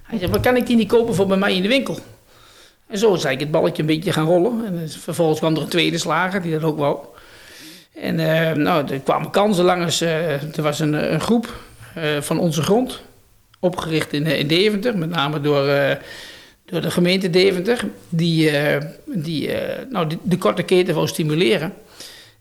Hij 0.02 0.18
zei, 0.18 0.30
maar 0.30 0.40
kan 0.40 0.56
ik 0.56 0.66
die 0.66 0.76
niet 0.76 0.88
kopen 0.88 1.14
voor 1.14 1.26
bij 1.26 1.36
mij 1.36 1.54
in 1.54 1.62
de 1.62 1.68
winkel? 1.68 1.98
En 2.86 2.98
zo 2.98 3.06
is 3.06 3.24
eigenlijk 3.24 3.40
het 3.40 3.50
balletje 3.50 3.82
een 3.82 3.88
beetje 3.88 4.12
gaan 4.12 4.26
rollen. 4.26 4.64
En 4.66 4.78
dus 4.78 4.96
vervolgens 4.96 5.38
kwam 5.38 5.54
er 5.56 5.62
een 5.62 5.68
tweede 5.68 5.98
slager 5.98 6.42
die 6.42 6.52
dat 6.52 6.62
ook 6.62 6.78
wou. 6.78 6.98
En 7.94 8.20
eh, 8.20 8.56
nou, 8.56 8.92
er 8.92 9.00
kwamen 9.00 9.30
kansen 9.30 9.64
langs. 9.64 10.00
eh, 10.00 10.32
er 10.56 10.62
was 10.62 10.80
een, 10.80 11.12
een 11.12 11.20
groep 11.20 11.54
eh, 11.94 12.20
van 12.20 12.38
onze 12.38 12.62
grond, 12.62 13.02
opgericht 13.60 14.12
in, 14.12 14.26
eh, 14.26 14.38
in 14.38 14.46
Deventer, 14.46 14.98
met 14.98 15.10
name 15.10 15.40
door, 15.40 15.68
eh, 15.68 15.96
door 16.64 16.80
de 16.80 16.90
gemeente 16.90 17.30
Deventer, 17.30 17.84
die, 18.08 18.50
eh, 18.50 18.84
die 19.04 19.52
eh, 19.52 19.86
nou, 19.90 20.06
de, 20.06 20.18
de 20.22 20.38
korte 20.38 20.62
keten 20.62 20.94
wou 20.94 21.06
stimuleren. 21.06 21.72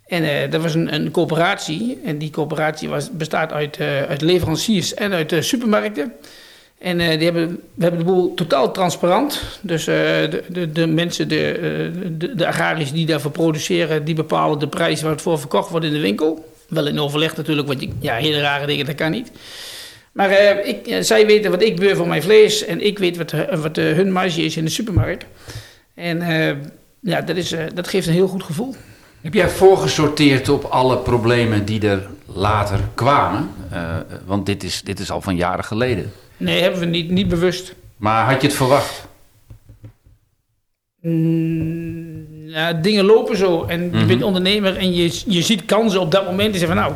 En 0.07 0.23
eh, 0.23 0.51
dat 0.51 0.61
was 0.61 0.73
een, 0.73 0.93
een 0.93 1.11
coöperatie. 1.11 1.99
En 2.03 2.17
die 2.17 2.29
coöperatie 2.29 2.89
was, 2.89 3.11
bestaat 3.11 3.51
uit, 3.51 3.77
eh, 3.77 4.01
uit 4.01 4.21
leveranciers 4.21 4.93
en 4.93 5.13
uit 5.13 5.31
eh, 5.31 5.41
supermarkten. 5.41 6.13
En 6.77 6.97
die 6.97 7.23
hebben, 7.23 7.59
we 7.73 7.83
hebben 7.83 7.99
de 7.99 8.05
boel 8.05 8.33
totaal 8.33 8.71
transparant. 8.71 9.41
Dus 9.61 9.85
de, 9.85 10.43
de, 10.49 10.71
de 10.71 10.87
mensen, 10.87 11.27
de, 11.27 11.91
de, 12.17 12.35
de 12.35 12.47
agrariërs 12.47 12.91
die 12.91 13.05
daarvoor 13.05 13.31
produceren, 13.31 14.05
die 14.05 14.15
bepalen 14.15 14.59
de 14.59 14.67
prijs 14.67 15.01
waar 15.01 15.11
het 15.11 15.21
voor 15.21 15.39
verkocht 15.39 15.69
wordt 15.69 15.85
in 15.85 15.93
de 15.93 15.99
winkel. 15.99 16.51
Wel 16.67 16.87
in 16.87 16.99
overleg 16.99 17.37
natuurlijk, 17.37 17.67
want 17.67 17.85
ja, 17.99 18.15
hele 18.15 18.39
rare 18.39 18.65
dingen, 18.65 18.85
dat 18.85 18.95
kan 18.95 19.11
niet. 19.11 19.31
Maar 20.11 20.31
ik, 20.65 20.97
zij 20.99 21.25
weten 21.25 21.51
wat 21.51 21.61
ik 21.61 21.79
beur 21.79 21.95
voor 21.95 22.07
mijn 22.07 22.23
vlees 22.23 22.65
en 22.65 22.85
ik 22.85 22.99
weet 22.99 23.17
wat, 23.17 23.33
wat 23.61 23.75
hun 23.75 24.11
marge 24.11 24.41
is 24.41 24.57
in 24.57 24.65
de 24.65 24.71
supermarkt. 24.71 25.25
En 25.93 26.19
ja, 26.99 27.21
dat, 27.21 27.35
is, 27.35 27.55
dat 27.73 27.87
geeft 27.87 28.07
een 28.07 28.13
heel 28.13 28.27
goed 28.27 28.43
gevoel. 28.43 28.75
Heb 29.27 29.35
jij 29.35 29.49
voorgesorteerd 29.49 30.49
op 30.49 30.63
alle 30.63 30.97
problemen 30.97 31.65
die 31.65 31.87
er 31.87 32.07
later 32.25 32.79
kwamen? 32.93 33.49
Eh, 33.71 33.95
want 34.25 34.45
dit 34.45 34.63
is, 34.63 34.81
dit 34.81 34.99
is 34.99 35.11
al 35.11 35.21
van 35.21 35.35
jaren 35.35 35.63
geleden. 35.63 36.11
Nee, 36.37 36.61
hebben 36.61 36.79
we 36.79 36.85
niet, 36.85 37.09
niet 37.09 37.27
bewust. 37.27 37.73
Maar 37.97 38.31
had 38.31 38.41
je 38.41 38.47
het 38.47 38.55
verwacht? 38.55 39.07
Mm, 41.01 42.25
ja, 42.49 42.73
dingen 42.73 43.05
lopen 43.05 43.37
zo. 43.37 43.63
En 43.63 43.83
je 43.83 43.89
Mhm. 43.97 44.07
bent 44.07 44.23
ondernemer 44.23 44.77
en 44.77 44.93
je, 44.93 45.21
je 45.25 45.41
ziet 45.41 45.65
kansen 45.65 45.99
op 46.01 46.11
dat 46.11 46.25
moment. 46.25 46.47
En 46.47 46.51
je 46.53 46.57
zegt 46.59 46.71
van 46.71 46.81
nou, 46.81 46.93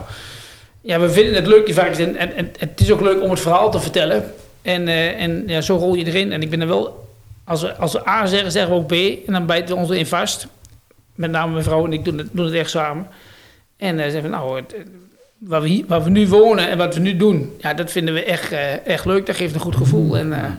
ja, 0.81 1.00
we 1.00 1.09
vinden 1.09 1.35
het 1.35 1.47
leuk 1.47 1.65
die 1.65 1.75
varkens. 1.75 1.97
En, 2.00 2.15
en, 2.15 2.35
en 2.35 2.51
het 2.57 2.79
is 2.79 2.91
ook 2.91 3.01
leuk 3.01 3.21
om 3.21 3.29
het 3.29 3.39
verhaal 3.39 3.71
te 3.71 3.79
vertellen. 3.79 4.33
En, 4.61 4.88
eh, 4.88 5.21
en 5.21 5.43
ja, 5.47 5.61
zo 5.61 5.75
rol 5.75 5.93
je 5.95 6.05
erin. 6.05 6.31
En 6.31 6.41
ik 6.41 6.50
ben 6.50 6.61
er 6.61 6.67
wel, 6.67 7.07
als 7.43 7.61
we, 7.61 7.75
als 7.75 7.93
we 7.93 8.07
A 8.09 8.25
zeggen, 8.25 8.51
zeggen 8.51 8.71
we 8.71 8.77
ook 8.77 8.88
B. 8.88 8.91
En 9.27 9.33
dan 9.33 9.45
bijten 9.45 9.75
we 9.75 9.81
ons 9.81 9.89
erin 9.89 10.05
vast. 10.05 10.47
Met 11.22 11.32
name 11.32 11.51
mijn 11.51 11.63
vrouw 11.63 11.86
en 11.86 11.94
ik 11.94 12.06
doen 12.06 12.18
het, 12.18 12.28
doen 12.32 12.46
het 12.46 12.54
echt 12.54 12.70
samen. 12.70 13.08
En 13.78 13.96
uh, 13.96 14.01
zeggen 14.01 14.22
van 14.22 14.32
nou, 14.32 14.56
het, 14.56 14.75
waar, 15.38 15.62
we 15.62 15.68
hier, 15.68 15.86
waar 15.88 16.04
we 16.04 16.10
nu 16.10 16.28
wonen 16.28 16.70
en 16.70 16.78
wat 16.78 16.96
we 16.96 17.00
nu 17.00 17.18
doen. 17.18 17.56
Ja, 17.60 17.74
dat 17.74 17.92
vinden 17.92 18.13
we 18.13 18.24
echt, 18.24 18.51
eh, 18.51 18.88
echt 18.88 19.06
leuk. 19.06 19.25
Dat 19.25 19.36
geeft 19.36 19.54
een 19.54 19.60
goed 19.60 19.75
gevoel. 19.75 20.18
En, 20.18 20.34
eh, 20.34 20.51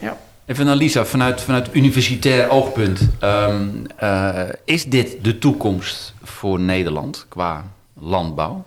ja. 0.00 0.18
Even 0.46 0.66
naar 0.66 0.76
Lisa, 0.76 1.04
vanuit, 1.04 1.40
vanuit 1.40 1.74
universitair 1.74 2.50
oogpunt. 2.50 3.08
Ehm, 3.20 3.68
eh, 3.96 4.48
is 4.64 4.84
dit 4.84 5.24
de 5.24 5.38
toekomst 5.38 6.14
voor 6.22 6.60
Nederland 6.60 7.26
qua 7.28 7.64
landbouw? 8.00 8.64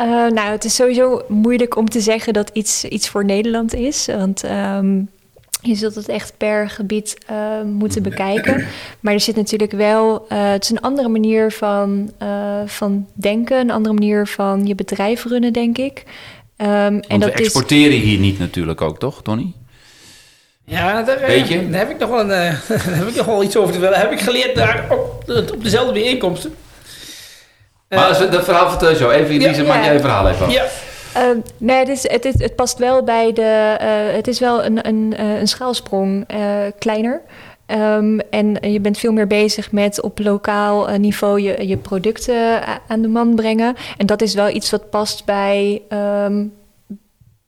Uh, 0.00 0.06
nou, 0.06 0.50
het 0.50 0.64
is 0.64 0.74
sowieso 0.74 1.24
moeilijk 1.28 1.76
om 1.76 1.88
te 1.88 2.00
zeggen 2.00 2.32
dat 2.32 2.50
iets, 2.52 2.84
iets 2.84 3.08
voor 3.08 3.24
Nederland 3.24 3.74
is. 3.74 4.06
Want 4.06 4.44
um, 4.44 5.08
Je 5.60 5.74
zult 5.74 5.94
het 5.94 6.08
echt 6.08 6.36
per 6.36 6.70
gebied 6.70 7.18
uh, 7.30 7.62
moeten 7.62 8.02
bekijken. 8.02 8.66
Maar 9.00 9.12
er 9.12 9.20
zit 9.20 9.36
natuurlijk 9.36 9.72
wel... 9.72 10.26
Uh, 10.28 10.50
het 10.50 10.64
is 10.64 10.70
een 10.70 10.80
andere 10.80 11.08
manier 11.08 11.52
van, 11.52 12.12
uh, 12.22 12.60
van 12.66 13.06
denken. 13.14 13.58
Een 13.60 13.70
andere 13.70 13.94
manier 13.94 14.26
van 14.26 14.66
je 14.66 14.74
bedrijf 14.74 15.24
runnen, 15.24 15.52
denk 15.52 15.78
ik. 15.78 16.02
Um, 16.56 16.66
en 17.00 17.20
dat 17.20 17.24
we 17.24 17.32
exporteren 17.32 17.96
is... 17.96 18.02
hier 18.02 18.18
niet 18.18 18.38
natuurlijk 18.38 18.80
ook, 18.80 18.98
toch, 18.98 19.22
Tony? 19.22 19.52
Ja, 20.64 21.02
daar, 21.02 21.20
Weet 21.26 21.48
je? 21.48 21.70
daar 21.70 21.80
heb 21.80 21.90
ik 21.90 21.98
nog 21.98 22.10
wel, 22.10 22.20
een, 22.20 22.28
daar 22.28 22.60
heb 22.68 23.08
ik 23.08 23.16
nog 23.16 23.26
wel 23.26 23.42
iets 23.42 23.56
over 23.56 23.72
te 23.72 23.78
vertellen. 23.78 24.00
Heb 24.08 24.12
ik 24.12 24.20
geleerd 24.20 24.54
daar 24.54 24.86
op, 24.90 25.24
op 25.52 25.62
dezelfde 25.62 25.92
bijeenkomsten. 25.92 26.54
Maar 27.88 28.08
als 28.08 28.18
we 28.18 28.28
dat 28.28 28.44
verhaal 28.44 28.68
vertellen 28.68 28.96
zo. 28.96 29.10
Even, 29.10 29.34
Elise, 29.34 29.62
ja, 29.62 29.68
maak 29.68 29.84
jij 29.84 29.92
je 29.92 30.00
verhaal 30.00 30.28
even 30.28 30.46
af. 30.46 30.52
Ja. 30.52 30.64
Uh, 31.16 31.42
nee, 31.58 31.78
het, 31.78 31.88
is, 31.88 32.08
het, 32.10 32.24
is, 32.24 32.34
het 32.38 32.56
past 32.56 32.78
wel 32.78 33.04
bij 33.04 33.32
de. 33.32 33.78
Uh, 33.80 34.14
het 34.14 34.28
is 34.28 34.38
wel 34.38 34.64
een, 34.64 34.86
een, 34.88 35.14
een 35.20 35.48
schaalsprong 35.48 36.24
uh, 36.34 36.56
kleiner. 36.78 37.20
Um, 37.66 38.20
en 38.20 38.72
je 38.72 38.80
bent 38.80 38.98
veel 38.98 39.12
meer 39.12 39.26
bezig 39.26 39.72
met 39.72 40.00
op 40.02 40.18
lokaal 40.18 40.98
niveau 40.98 41.40
je, 41.40 41.66
je 41.66 41.76
producten 41.76 42.60
aan 42.88 43.02
de 43.02 43.08
man 43.08 43.34
brengen. 43.34 43.74
En 43.96 44.06
dat 44.06 44.22
is 44.22 44.34
wel 44.34 44.48
iets 44.48 44.70
wat 44.70 44.90
past 44.90 45.24
bij, 45.24 45.82
um, 46.24 46.52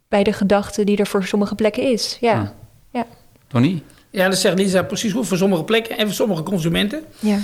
bij 0.09 0.23
de 0.23 0.33
gedachte 0.33 0.85
die 0.85 0.97
er 0.97 1.07
voor 1.07 1.25
sommige 1.25 1.55
plekken 1.55 1.83
is. 1.83 2.17
Ja. 2.21 2.33
ja. 2.33 2.55
ja. 2.91 3.07
Tony? 3.47 3.83
Ja, 4.11 4.29
dat 4.29 4.39
zegt 4.39 4.59
Lisa 4.59 4.83
precies 4.83 5.13
goed. 5.13 5.27
Voor 5.27 5.37
sommige 5.37 5.65
plekken 5.65 5.99
en 5.99 6.07
voor 6.07 6.15
sommige 6.15 6.43
consumenten. 6.43 7.05
Ja. 7.19 7.39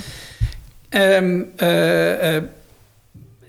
Um, 0.89 1.51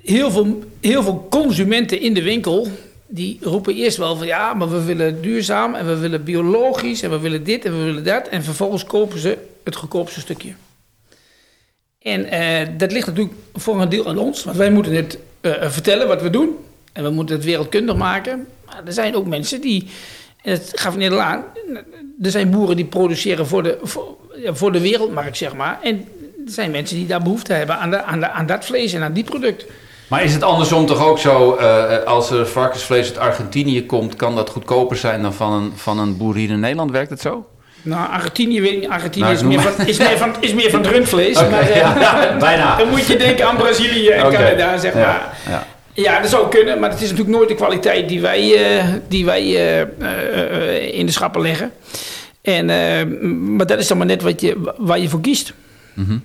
heel 0.07 0.31
veel, 0.31 0.63
heel 0.81 1.03
veel 1.03 1.27
consumenten 1.31 2.01
in 2.01 2.15
de 2.15 2.23
winkel 2.23 2.69
die 3.09 3.39
roepen 3.41 3.75
eerst 3.75 3.97
wel 3.97 4.17
van 4.17 4.27
ja, 4.27 4.55
maar 4.55 4.71
we 4.71 4.85
willen 4.85 5.23
duurzaam 5.23 5.75
en 5.75 5.87
we 5.87 5.97
willen 5.97 6.25
biologisch 6.25 7.03
en 7.03 7.11
we 7.11 7.19
willen 7.19 7.45
dit 7.45 7.65
en 7.65 7.79
we 7.79 7.85
willen 7.85 8.05
dat. 8.05 8.29
En 8.29 8.43
vervolgens 8.43 8.85
kopen 8.85 9.19
ze 9.19 9.39
het 9.65 9.77
goedkoopste 9.77 10.21
stukje. 10.21 10.53
En 12.03 12.35
uh, 12.35 12.79
dat 12.79 12.93
ligt 12.93 13.07
natuurlijk 13.07 13.37
voor 13.55 13.81
een 13.81 13.89
deel 13.89 14.09
aan 14.09 14.19
ons, 14.19 14.45
want 14.45 14.57
wij 14.57 14.71
moeten 14.71 14.95
het 14.95 15.19
uh, 15.41 15.71
vertellen 15.71 16.09
wat 16.09 16.23
we 16.23 16.31
doen. 16.31 16.57
En 16.93 17.03
we 17.03 17.11
moeten 17.11 17.37
het 17.37 17.45
wereldkundig 17.45 17.97
maken. 17.97 18.47
Maar 18.67 18.83
er 18.87 18.93
zijn 18.93 19.17
ook 19.17 19.27
mensen 19.27 19.61
die, 19.61 19.87
en 20.43 20.55
dat 20.55 20.73
gaf 20.75 20.97
al 20.97 21.21
aan, 21.21 21.45
er 22.23 22.31
zijn 22.31 22.51
boeren 22.51 22.77
die 22.77 22.85
produceren 22.85 23.47
voor 23.47 23.63
de, 23.63 23.79
voor, 23.83 24.17
voor 24.45 24.73
de 24.73 24.81
wereldmarkt, 24.81 25.37
zeg 25.37 25.55
maar. 25.55 25.79
En 25.83 26.05
er 26.47 26.53
zijn 26.53 26.71
mensen 26.71 26.97
die 26.97 27.07
daar 27.07 27.23
behoefte 27.23 27.53
hebben 27.53 27.79
aan, 27.79 27.91
de, 27.91 28.03
aan, 28.03 28.21
de, 28.21 28.31
aan 28.31 28.47
dat 28.47 28.65
vlees 28.65 28.93
en 28.93 29.03
aan 29.03 29.13
die 29.13 29.25
product. 29.25 29.67
Maar 30.09 30.25
is 30.25 30.33
het 30.33 30.43
andersom 30.43 30.87
toch 30.87 31.07
ook 31.07 31.19
zo, 31.19 31.59
uh, 31.61 32.03
als 32.03 32.31
er 32.31 32.47
varkensvlees 32.47 33.07
uit 33.07 33.19
Argentinië 33.19 33.87
komt, 33.87 34.17
kan 34.17 34.35
dat 34.35 34.51
goedkoper 34.51 34.97
zijn 34.97 35.23
dan 35.23 35.35
van 35.35 35.53
een, 35.53 35.73
van 35.75 35.99
een 35.99 36.17
boer 36.17 36.35
hier 36.35 36.51
in 36.51 36.61
Nederland? 36.61 36.91
Werkt 36.91 37.11
het 37.11 37.21
zo? 37.21 37.47
Nou, 37.83 38.11
Argentinië, 38.11 38.61
weet 38.61 38.83
ik, 38.83 38.91
Argentinië 38.91 39.25
nou, 39.25 39.35
is, 39.35 39.43
meer 39.43 39.61
van, 39.61 39.87
is, 39.87 39.99
meer 39.99 40.19
van, 40.19 40.35
is 40.41 40.55
meer 40.55 40.71
van 40.71 40.83
het 40.83 40.91
rundvlees. 40.91 41.37
Okay, 41.37 41.51
maar, 41.51 41.69
ja, 41.69 41.99
ja, 42.01 42.37
bijna. 42.37 42.77
Dan 42.77 42.89
moet 42.89 43.07
je 43.07 43.17
denken 43.17 43.47
aan 43.49 43.57
Brazilië 43.57 44.09
en 44.09 44.27
okay. 44.27 44.37
Canada, 44.37 44.79
zeg 44.79 44.95
maar. 44.95 45.37
Ja, 45.49 45.67
ja. 45.93 46.21
dat 46.21 46.31
zou 46.31 46.49
kunnen, 46.49 46.81
maar 46.81 46.91
het 46.91 47.01
is 47.01 47.11
natuurlijk 47.11 47.37
nooit 47.37 47.49
de 47.49 47.55
kwaliteit 47.55 48.09
die 48.09 48.21
wij, 48.21 48.77
uh, 48.79 48.85
die 49.09 49.25
wij 49.25 49.45
uh, 50.01 50.99
in 50.99 51.07
de 51.07 51.13
schappen 51.13 51.43
leggen. 51.43 51.73
En, 52.43 52.67
maar 53.57 53.67
dat 53.67 53.79
is 53.79 53.87
dan 53.87 53.97
maar 53.97 54.07
net 54.07 54.23
wat 54.23 54.41
je, 54.41 54.73
waar 54.77 54.99
je 54.99 55.09
voor 55.09 55.21
kiest. 55.21 55.53
Mm 55.95 56.05
-hmm. 56.05 56.23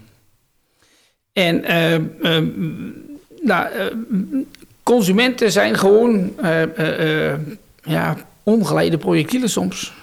En 1.33 1.63
nou, 3.41 3.67
uh, 3.75 4.43
consumenten 4.83 5.51
zijn 5.51 5.77
gewoon 5.77 6.33
uh, 6.43 7.33
ja, 7.83 8.17
ongeleide 8.43 8.97
projectielen 8.97 9.49
soms. 9.49 9.93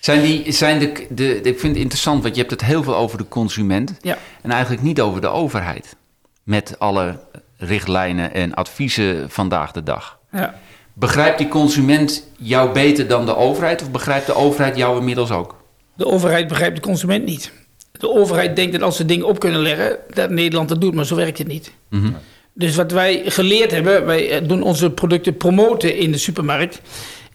Zijn 0.00 0.22
die, 0.22 0.52
zijn 0.52 0.78
de, 0.78 1.06
de, 1.10 1.36
ik 1.36 1.58
vind 1.58 1.72
het 1.72 1.82
interessant, 1.82 2.22
want 2.22 2.34
je 2.34 2.40
hebt 2.40 2.52
het 2.52 2.64
heel 2.64 2.82
veel 2.82 2.96
over 2.96 3.18
de 3.18 3.28
consument. 3.28 3.94
Ja. 4.02 4.18
En 4.42 4.50
eigenlijk 4.50 4.82
niet 4.82 5.00
over 5.00 5.20
de 5.20 5.28
overheid. 5.28 5.96
Met 6.42 6.78
alle 6.78 7.18
richtlijnen 7.56 8.34
en 8.34 8.54
adviezen 8.54 9.30
vandaag 9.30 9.72
de 9.72 9.82
dag. 9.82 10.18
Ja. 10.32 10.54
Begrijpt 10.92 11.38
die 11.38 11.48
consument 11.48 12.26
jou 12.38 12.72
beter 12.72 13.08
dan 13.08 13.26
de 13.26 13.36
overheid? 13.36 13.82
Of 13.82 13.90
begrijpt 13.90 14.26
de 14.26 14.34
overheid 14.34 14.76
jou 14.76 14.98
inmiddels 14.98 15.30
ook? 15.30 15.62
De 15.94 16.06
overheid 16.06 16.48
begrijpt 16.48 16.76
de 16.76 16.82
consument 16.82 17.24
niet 17.24 17.52
de 17.98 18.10
overheid 18.10 18.56
denkt 18.56 18.72
dat 18.72 18.82
als 18.82 18.96
ze 18.96 19.04
dingen 19.04 19.26
op 19.26 19.38
kunnen 19.38 19.60
leggen, 19.60 19.98
dat 20.14 20.30
Nederland 20.30 20.68
dat 20.68 20.80
doet, 20.80 20.94
maar 20.94 21.06
zo 21.06 21.16
werkt 21.16 21.38
het 21.38 21.46
niet. 21.46 21.72
Mhm. 21.90 22.12
Dus 22.52 22.76
wat 22.76 22.92
wij 22.92 23.22
geleerd 23.26 23.70
hebben, 23.70 24.06
wij 24.06 24.30
eh, 24.30 24.48
doen 24.48 24.62
onze 24.62 24.90
producten 24.90 25.36
promoten 25.36 25.96
in 25.96 26.12
de 26.12 26.18
supermarkt. 26.18 26.80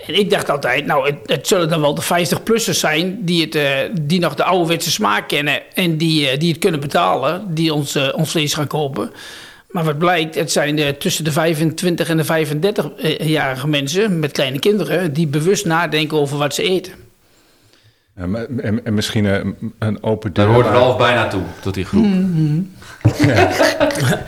En 0.08 0.20
ik 0.20 0.30
dacht 0.30 0.50
altijd, 0.50 0.86
nou, 0.86 1.06
het, 1.06 1.18
het 1.26 1.48
zullen 1.48 1.70
dan 1.70 1.82
wel 1.82 1.96
de 1.96 2.04
50-plussers 2.04 2.80
zijn 2.80 3.26
die, 3.26 3.42
het, 3.42 3.56
uh, 3.56 3.80
die 4.02 4.20
nog 4.20 4.36
de 4.36 4.44
ouderwetse 4.44 4.92
smaak 4.92 5.28
kennen 5.28 5.62
en 5.74 5.98
die, 5.98 6.32
uh, 6.32 6.40
die 6.40 6.50
het 6.52 6.60
kunnen 6.60 6.80
betalen, 6.80 7.54
die 7.54 7.74
ons, 7.74 7.96
uh, 7.96 8.10
ons 8.16 8.32
vlees 8.32 8.54
gaan 8.54 8.68
kopen. 8.68 9.12
Maar 9.70 9.84
wat 9.84 9.98
blijkt, 9.98 10.36
het 10.36 10.52
zijn 10.52 10.76
de, 10.76 10.98
tussen 10.98 11.24
de 11.24 11.32
25 11.32 12.10
en 12.10 12.18
de 12.18 12.26
35-jarige 12.26 13.68
mensen 13.68 14.20
met 14.20 14.32
kleine 14.32 14.60
kinderen 14.60 15.14
die 15.14 15.28
bewust 15.28 15.66
nadenken 15.66 16.18
over 16.18 16.38
wat 16.38 16.56
ze 16.56 16.64
eten. 16.64 16.94
En, 18.20 18.86
en, 18.86 18.94
misschien 18.94 19.26
een, 19.26 19.74
een, 19.80 20.04
open 20.04 20.34
deur. 20.34 20.46
Daar 20.46 20.54
hoort 20.54 20.68
Ralf 20.68 20.98
bijna 20.98 21.28
toe, 21.28 21.42
tot 21.62 21.74
die 21.74 21.86
groep. 21.86 22.06
Ja. 23.18 23.50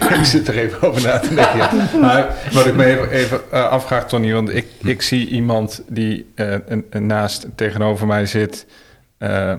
ik 0.20 0.24
zit 0.24 0.48
er 0.48 0.58
even 0.58 0.82
over 0.82 1.02
na 1.02 1.20
te 1.20 1.34
denken. 1.36 1.58
Ja. 1.58 2.00
Maar 2.02 2.36
wat 2.52 2.66
ik 2.66 2.76
me 2.76 2.86
even, 2.86 3.10
even 3.10 3.42
uh, 3.54 3.70
afvraag, 3.70 4.08
Tony, 4.08 4.34
want 4.34 4.56
ik, 4.56 4.68
ik 4.84 5.02
zie 5.02 5.28
iemand 5.28 5.84
die 5.88 6.32
uh, 6.36 6.56
naast 7.00 7.48
tegenover 7.56 8.08
mij 8.08 8.26
zit, 8.26 8.66
uh, 9.20 9.54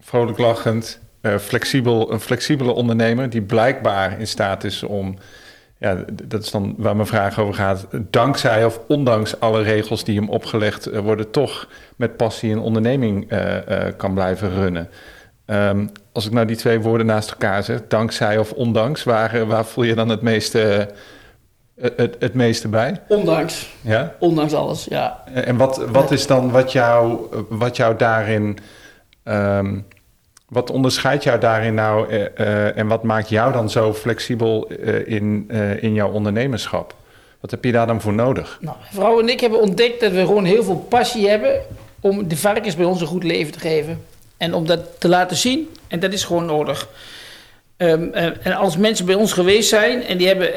vrolijk 0.00 0.38
lachend, 0.38 1.00
flexibel, 1.40 2.12
een 2.12 2.20
flexibele 2.20 2.72
ondernemer 2.72 3.30
die 3.30 3.42
blijkbaar 3.42 4.20
in 4.20 4.26
staat 4.26 4.64
is 4.64 4.82
om 4.82 5.18
ja, 5.82 6.04
dat 6.22 6.42
is 6.42 6.50
dan 6.50 6.74
waar 6.78 6.96
mijn 6.96 7.08
vraag 7.08 7.38
over 7.38 7.54
gaat. 7.54 7.86
Dankzij 8.10 8.64
of 8.64 8.80
ondanks 8.88 9.40
alle 9.40 9.62
regels 9.62 10.04
die 10.04 10.18
hem 10.18 10.28
opgelegd 10.28 10.86
eh, 10.86 11.00
worden, 11.00 11.30
toch 11.30 11.68
met 11.96 12.16
passie 12.16 12.52
een 12.52 12.58
onderneming 12.58 13.32
uh, 13.32 13.54
uh, 13.68 13.78
kan 13.96 14.14
blijven 14.14 14.50
runnen. 14.50 14.88
Um, 15.46 15.90
als 16.12 16.26
ik 16.26 16.32
nou 16.32 16.46
die 16.46 16.56
twee 16.56 16.80
woorden 16.80 17.06
naast 17.06 17.30
elkaar 17.30 17.62
zet, 17.62 17.90
dankzij 17.90 18.38
of 18.38 18.52
ondanks, 18.52 19.04
waar, 19.04 19.46
waar 19.46 19.64
voel 19.64 19.84
je 19.84 19.94
dan 19.94 20.08
het 20.08 20.22
meeste, 20.22 20.88
het, 21.80 22.16
het 22.18 22.34
meeste 22.34 22.68
bij? 22.68 23.00
Ondanks. 23.08 23.74
Ja? 23.80 24.14
Ondanks 24.18 24.54
alles, 24.54 24.84
ja. 24.84 25.22
En 25.34 25.56
wat, 25.56 25.84
wat 25.90 26.10
is 26.10 26.26
dan 26.26 26.50
wat 26.50 26.72
jou, 26.72 27.26
wat 27.48 27.76
jou 27.76 27.96
daarin. 27.96 28.58
Um, 29.24 29.86
wat 30.52 30.70
onderscheidt 30.70 31.24
jou 31.24 31.40
daarin 31.40 31.74
nou 31.74 32.12
uh, 32.12 32.20
uh, 32.20 32.78
en 32.78 32.86
wat 32.86 33.02
maakt 33.02 33.28
jou 33.28 33.52
dan 33.52 33.70
zo 33.70 33.94
flexibel 33.94 34.70
uh, 34.70 35.08
in, 35.08 35.50
in 35.80 35.94
jouw 35.94 36.10
ondernemerschap? 36.10 36.94
Wat 37.40 37.50
heb 37.50 37.64
je 37.64 37.72
daar 37.72 37.86
dan 37.86 38.00
voor 38.00 38.12
nodig? 38.12 38.58
Nou, 38.60 38.76
vrouw 38.90 39.20
en 39.20 39.28
ik 39.28 39.40
hebben 39.40 39.60
ontdekt 39.60 40.00
dat 40.00 40.12
we 40.12 40.26
gewoon 40.26 40.44
heel 40.44 40.64
veel 40.64 40.86
passie 40.88 41.28
hebben 41.28 41.60
om 42.00 42.28
de 42.28 42.36
varkens 42.36 42.76
bij 42.76 42.84
ons 42.84 43.00
een 43.00 43.06
goed 43.06 43.24
leven 43.24 43.52
te 43.52 43.58
geven. 43.58 44.04
En 44.36 44.54
om 44.54 44.66
dat 44.66 44.80
te 44.98 45.08
laten 45.08 45.36
zien. 45.36 45.68
En 45.88 46.00
dat 46.00 46.12
is 46.12 46.24
gewoon 46.24 46.44
nodig. 46.44 46.88
Um, 47.76 48.12
en 48.12 48.52
als 48.52 48.76
mensen 48.76 49.06
bij 49.06 49.14
ons 49.14 49.32
geweest 49.32 49.68
zijn 49.68 50.02
en 50.02 50.18
die 50.18 50.26
hebben. 50.26 50.54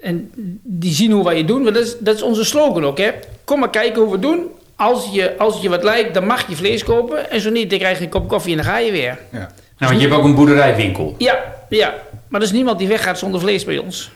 en 0.00 0.30
die 0.62 0.92
zien 0.92 1.10
hoe 1.10 1.24
wij 1.24 1.36
het 1.36 1.48
doen, 1.48 1.62
want 1.62 1.74
dat 1.74 1.84
is, 1.84 1.98
dat 1.98 2.14
is 2.14 2.22
onze 2.22 2.44
slogan 2.44 2.84
ook. 2.84 2.98
Hè? 2.98 3.10
Kom 3.44 3.58
maar 3.58 3.70
kijken 3.70 4.02
hoe 4.02 4.06
we 4.06 4.12
het 4.12 4.22
doen 4.22 4.50
als 4.76 5.08
je, 5.12 5.38
als 5.38 5.60
je 5.60 5.68
wat 5.68 5.82
lijkt, 5.82 6.14
dan 6.14 6.26
mag 6.26 6.48
je 6.48 6.56
vlees 6.56 6.84
kopen. 6.84 7.30
En 7.30 7.40
zo 7.40 7.50
niet, 7.50 7.70
dan 7.70 7.78
krijg 7.78 7.98
je 7.98 8.04
een 8.04 8.10
kop 8.10 8.28
koffie 8.28 8.50
en 8.50 8.56
dan 8.56 8.66
ga 8.66 8.78
je 8.78 8.92
weer. 8.92 9.18
Ja. 9.30 9.38
Nou, 9.38 9.94
want 9.94 10.00
je 10.00 10.08
hebt 10.08 10.20
ook 10.20 10.24
een 10.24 10.34
boerderijwinkel. 10.34 11.14
Ja, 11.18 11.54
ja. 11.68 11.94
Maar 12.28 12.40
er 12.40 12.46
is 12.46 12.52
niemand 12.52 12.78
die 12.78 12.88
weggaat 12.88 13.18
zonder 13.18 13.40
vlees 13.40 13.64
bij 13.64 13.78
ons. 13.78 14.10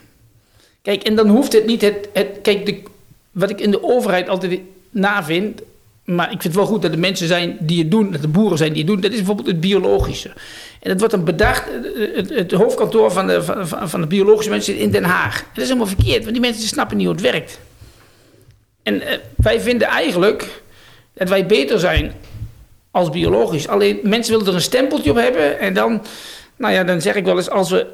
Kijk, 0.82 1.02
en 1.02 1.14
dan 1.14 1.28
hoeft 1.28 1.52
het 1.52 1.66
niet 1.66 1.80
het... 1.80 2.08
het 2.12 2.28
kijk, 2.42 2.66
de, 2.66 2.82
wat 3.30 3.50
ik 3.50 3.60
in 3.60 3.70
de 3.70 3.82
overheid 3.82 4.28
altijd 4.28 4.60
navind... 4.90 5.62
maar 6.04 6.25
ik 6.25 6.30
vind 6.30 6.42
het 6.42 6.54
wel 6.54 6.66
goed 6.66 6.82
dat 6.82 6.92
er 6.92 6.98
mensen 6.98 7.26
zijn 7.26 7.56
die 7.60 7.78
het 7.78 7.90
doen... 7.90 8.12
dat 8.12 8.20
de 8.20 8.28
boeren 8.28 8.58
zijn 8.58 8.72
die 8.72 8.82
het 8.82 8.90
doen. 8.90 9.00
Dat 9.00 9.10
is 9.10 9.16
bijvoorbeeld 9.16 9.46
het 9.46 9.60
biologische. 9.60 10.28
En 10.80 10.90
dat 10.90 10.98
wordt 10.98 11.14
een 11.14 11.25
bedacht... 11.25 11.64
Het, 12.14 12.34
het 12.34 12.52
hoofdkantoor 12.52 13.12
van 13.12 13.26
de, 13.26 13.42
van, 13.42 13.88
van 13.88 14.00
de 14.00 14.06
biologische 14.06 14.50
mensen 14.50 14.72
zit 14.72 14.82
in 14.82 14.90
Den 14.90 15.04
Haag. 15.04 15.44
dat 15.52 15.62
is 15.62 15.68
helemaal 15.68 15.86
verkeerd, 15.86 16.20
want 16.20 16.32
die 16.32 16.40
mensen 16.40 16.68
snappen 16.68 16.96
niet 16.96 17.06
hoe 17.06 17.14
het 17.14 17.25
werkt. 17.25 17.58
En 18.87 18.95
uh, 18.95 19.09
wij 19.37 19.61
vinden 19.61 19.88
eigenlijk 19.88 20.62
dat 21.14 21.28
wij 21.28 21.47
beter 21.47 21.78
zijn 21.81 22.12
als 22.90 23.11
biologisch. 23.11 23.69
Alleen 23.69 23.99
mensen 24.02 24.33
willen 24.33 24.49
er 24.49 24.55
een 24.55 24.61
stempeltje 24.61 25.11
op 25.11 25.16
hebben. 25.16 25.59
En 25.59 25.75
dan, 25.75 26.02
nou 26.57 26.75
ja, 26.75 26.85
dan 26.85 27.00
zeg 27.00 27.14
ik 27.14 27.25
wel 27.25 27.37
eens 27.37 27.50
als 27.50 27.71
we. 27.71 27.87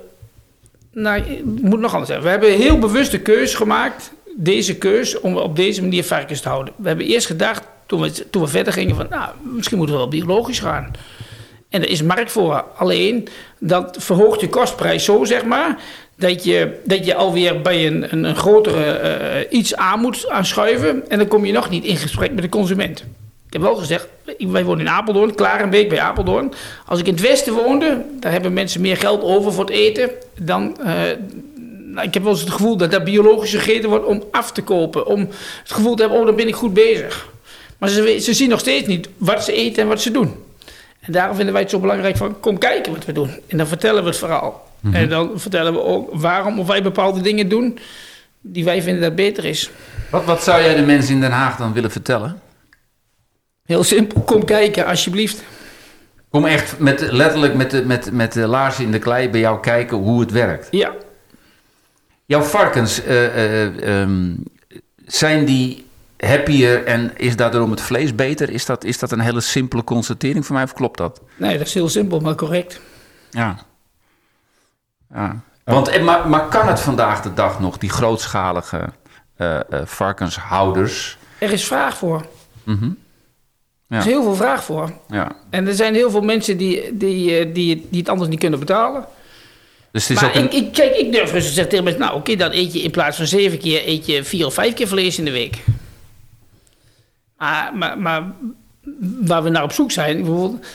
Nou, 0.91 1.23
moet 1.45 1.81
nog 1.81 1.93
anders 1.93 2.11
zeggen. 2.11 2.25
We 2.25 2.31
hebben 2.31 2.51
heel 2.51 2.79
bewuste 2.79 3.21
keus 3.21 3.55
gemaakt. 3.55 4.13
Deze 4.37 4.77
keus 4.77 5.21
om 5.21 5.37
op 5.37 5.57
deze 5.57 5.83
manier 5.83 6.05
varkens 6.05 6.41
te 6.41 6.49
houden. 6.49 6.75
We 6.77 6.89
hebben 6.89 7.07
eerst 7.07 7.27
gedacht, 7.27 7.63
toen 7.87 8.01
we, 8.01 8.31
toen 8.31 8.43
we 8.43 8.49
verder 8.49 8.73
gingen, 8.73 8.97
van 8.97 9.07
nou, 9.11 9.31
misschien 9.43 9.77
moeten 9.77 9.97
we 9.97 10.03
wel 10.03 10.11
biologisch 10.11 10.61
gaan. 10.61 10.91
En 11.69 11.83
er 11.83 11.89
is 11.89 12.03
markt 12.03 12.33
voor. 12.33 12.65
Alleen 12.77 13.29
dat 13.59 13.97
verhoogt 14.01 14.41
je 14.41 14.49
kostprijs 14.49 15.05
zo, 15.05 15.25
zeg 15.25 15.45
maar 15.45 15.79
dat 16.23 16.45
je, 16.45 16.81
dat 16.85 17.07
je 17.07 17.14
alweer 17.14 17.61
bij 17.61 17.87
een, 17.87 18.12
een, 18.12 18.25
een 18.25 18.37
grotere 18.37 19.00
uh, 19.50 19.59
iets 19.59 19.76
aan 19.76 20.00
moet 20.00 20.29
aanschuiven. 20.29 21.11
En 21.11 21.19
dan 21.19 21.29
kom 21.29 21.45
je 21.45 21.52
nog 21.52 21.71
niet 21.71 21.85
in 21.85 21.97
gesprek 21.97 22.33
met 22.33 22.43
de 22.43 22.49
consument. 22.49 23.00
Ik 23.47 23.52
heb 23.52 23.62
wel 23.62 23.76
gezegd, 23.76 24.09
wij 24.38 24.64
wonen 24.64 24.87
in 24.87 24.93
Apeldoorn, 24.93 25.35
Klarenbeek 25.35 25.88
bij 25.88 26.00
Apeldoorn. 26.00 26.52
Als 26.87 27.00
ik 27.00 27.07
in 27.07 27.12
het 27.12 27.23
westen 27.23 27.52
woonde, 27.52 28.05
daar 28.21 28.33
hebben 28.33 28.52
mensen 28.52 28.81
meer 28.81 28.97
geld 28.97 29.23
over 29.23 29.52
voor 29.52 29.64
het 29.64 29.75
eten. 29.75 30.11
Dan, 30.38 30.79
eh, 30.81 30.87
nou, 31.79 32.07
ik 32.07 32.14
heb 32.14 32.23
wel 32.23 32.33
eens 32.33 32.41
het 32.41 32.50
gevoel 32.50 32.76
dat 32.76 32.91
daar 32.91 33.02
biologisch 33.02 33.50
gegeten 33.50 33.88
wordt 33.88 34.05
om 34.05 34.23
af 34.31 34.52
te 34.52 34.62
kopen. 34.62 35.07
Om 35.07 35.21
het 35.62 35.73
gevoel 35.73 35.95
te 35.95 36.02
hebben, 36.02 36.21
oh 36.21 36.26
dan 36.26 36.37
ben 36.37 36.49
ik 36.49 36.55
goed 36.55 36.75
bezig. 36.75 37.29
Maar 37.79 37.88
ze, 37.88 38.19
ze 38.21 38.35
zien 38.35 38.49
nog 38.49 38.61
steeds 38.61 38.87
niet 38.87 39.09
wat 39.17 39.45
ze 39.45 39.52
eten 39.52 39.83
en 39.83 39.88
wat 39.88 40.00
ze 40.00 40.11
doen. 40.11 40.35
En 41.00 41.12
daarom 41.12 41.37
vinden 41.37 41.52
wij 41.52 41.62
het 41.62 41.71
zo 41.71 41.79
belangrijk 41.79 42.17
van, 42.17 42.41
kom 42.41 42.59
kijken 42.59 42.93
wat 42.93 43.05
we 43.05 43.12
doen. 43.12 43.31
En 43.47 43.57
dan 43.57 43.67
vertellen 43.67 44.02
we 44.02 44.09
het 44.09 44.19
verhaal. 44.19 44.71
En 44.91 45.09
dan 45.09 45.41
vertellen 45.41 45.73
we 45.73 45.83
ook 45.83 46.11
waarom 46.12 46.59
of 46.59 46.67
wij 46.67 46.83
bepaalde 46.83 47.21
dingen 47.21 47.49
doen 47.49 47.79
die 48.41 48.65
wij 48.65 48.83
vinden 48.83 49.03
dat 49.03 49.15
beter 49.15 49.45
is. 49.45 49.71
Wat, 50.11 50.25
wat 50.25 50.43
zou 50.43 50.62
jij 50.62 50.75
de 50.75 50.83
mensen 50.83 51.15
in 51.15 51.21
Den 51.21 51.31
Haag 51.31 51.57
dan 51.57 51.73
willen 51.73 51.91
vertellen? 51.91 52.41
Heel 53.65 53.85
simpel, 53.85 54.21
kom 54.21 54.45
kijken 54.45 54.87
alsjeblieft. 54.87 55.43
Kom 56.31 56.45
echt 56.45 56.79
met, 56.79 57.01
letterlijk 57.11 57.55
met 57.55 57.71
de, 57.71 57.85
met, 57.85 58.12
met 58.12 58.33
de 58.33 58.47
laarzen 58.47 58.85
in 58.85 58.93
de 58.93 58.99
klei 58.99 59.29
bij 59.29 59.41
jou 59.41 59.61
kijken 59.61 59.97
hoe 59.97 60.21
het 60.21 60.31
werkt. 60.31 60.69
Ja, 60.71 60.93
Jouw 62.33 62.43
varkens, 62.43 63.05
eh, 63.05 63.25
eh, 63.25 64.01
ehm, 64.01 64.35
zijn 65.07 65.45
die 65.45 65.87
happier 66.19 66.85
en 66.85 67.12
is 67.17 67.37
daardoor 67.37 67.71
het 67.71 67.81
vlees 67.81 68.15
beter? 68.15 68.51
Is 68.51 68.67
dat, 68.67 68.85
is 68.85 68.99
dat 68.99 69.12
een 69.12 69.21
hele 69.21 69.41
simpele 69.41 69.85
constatering 69.85 70.47
voor 70.47 70.55
mij 70.55 70.65
of 70.65 70.73
klopt 70.73 70.99
dat? 70.99 71.21
nee, 71.37 71.59
dat 71.59 71.67
is 71.67 71.75
heel 71.75 71.89
simpel, 71.89 72.21
maar 72.21 72.35
correct. 72.35 72.81
Ja. 73.31 73.59
Ja. 75.14 75.40
Want, 75.64 75.88
eh, 75.88 76.04
maar, 76.04 76.28
maar 76.28 76.49
kan 76.49 76.69
het 76.69 76.81
vandaag 76.81 77.23
de 77.23 77.35
dag 77.35 77.61
nog, 77.61 77.78
die 77.78 77.90
grootschalige 77.90 78.88
eh, 79.37 79.57
eh, 79.57 79.64
varkenshouders? 79.85 81.19
Er 81.38 81.52
is 81.52 81.64
vraag 81.64 81.97
voor. 81.97 82.26
Mhm. 82.64 82.90
Ja. 83.88 83.99
Er 83.99 83.99
is 83.99 84.04
heel 84.04 84.23
veel 84.23 84.35
vraag 84.35 84.64
voor. 84.64 84.92
Ja. 85.09 85.37
En 85.50 85.66
er 85.66 85.75
zijn 85.75 85.95
heel 85.95 86.11
veel 86.11 86.21
mensen 86.21 86.57
die, 86.57 86.97
die, 86.97 87.38
eh, 87.38 87.54
die, 87.54 87.87
die 87.90 88.00
het 88.00 88.09
anders 88.09 88.28
niet 88.28 88.38
kunnen 88.38 88.59
betalen. 88.59 89.04
Dus 89.90 90.09
het 90.09 90.16
is 90.16 90.23
maar 90.23 90.31
ook 90.31 90.37
een... 90.37 90.45
ik, 90.45 90.52
ik, 90.52 90.73
kijk, 90.73 90.97
ik 90.97 91.12
durf 91.12 91.33
rustig 91.33 91.49
te 91.49 91.54
zeggen 91.54 91.69
tegen 91.69 91.85
mensen... 91.85 92.02
nou 92.02 92.16
oké, 92.16 92.37
dan 92.37 92.50
eet 92.52 92.73
je 92.73 92.83
in 92.83 92.90
plaats 92.90 93.16
van 93.16 93.26
zeven 93.26 93.59
keer... 93.59 93.88
eet 93.88 94.07
je 94.07 94.25
vier 94.25 94.47
of 94.47 94.54
vijf 94.54 94.75
keer 94.75 94.88
vlees 94.88 95.19
in 95.19 95.25
de 95.25 95.31
week. 95.31 95.64
Maar, 97.37 97.71
maar, 97.75 97.99
maar 97.99 98.33
waar 99.21 99.43
we 99.43 99.51
naar 99.51 99.62
op 99.62 99.73
zoek 99.73 99.91
zijn... 99.91 100.27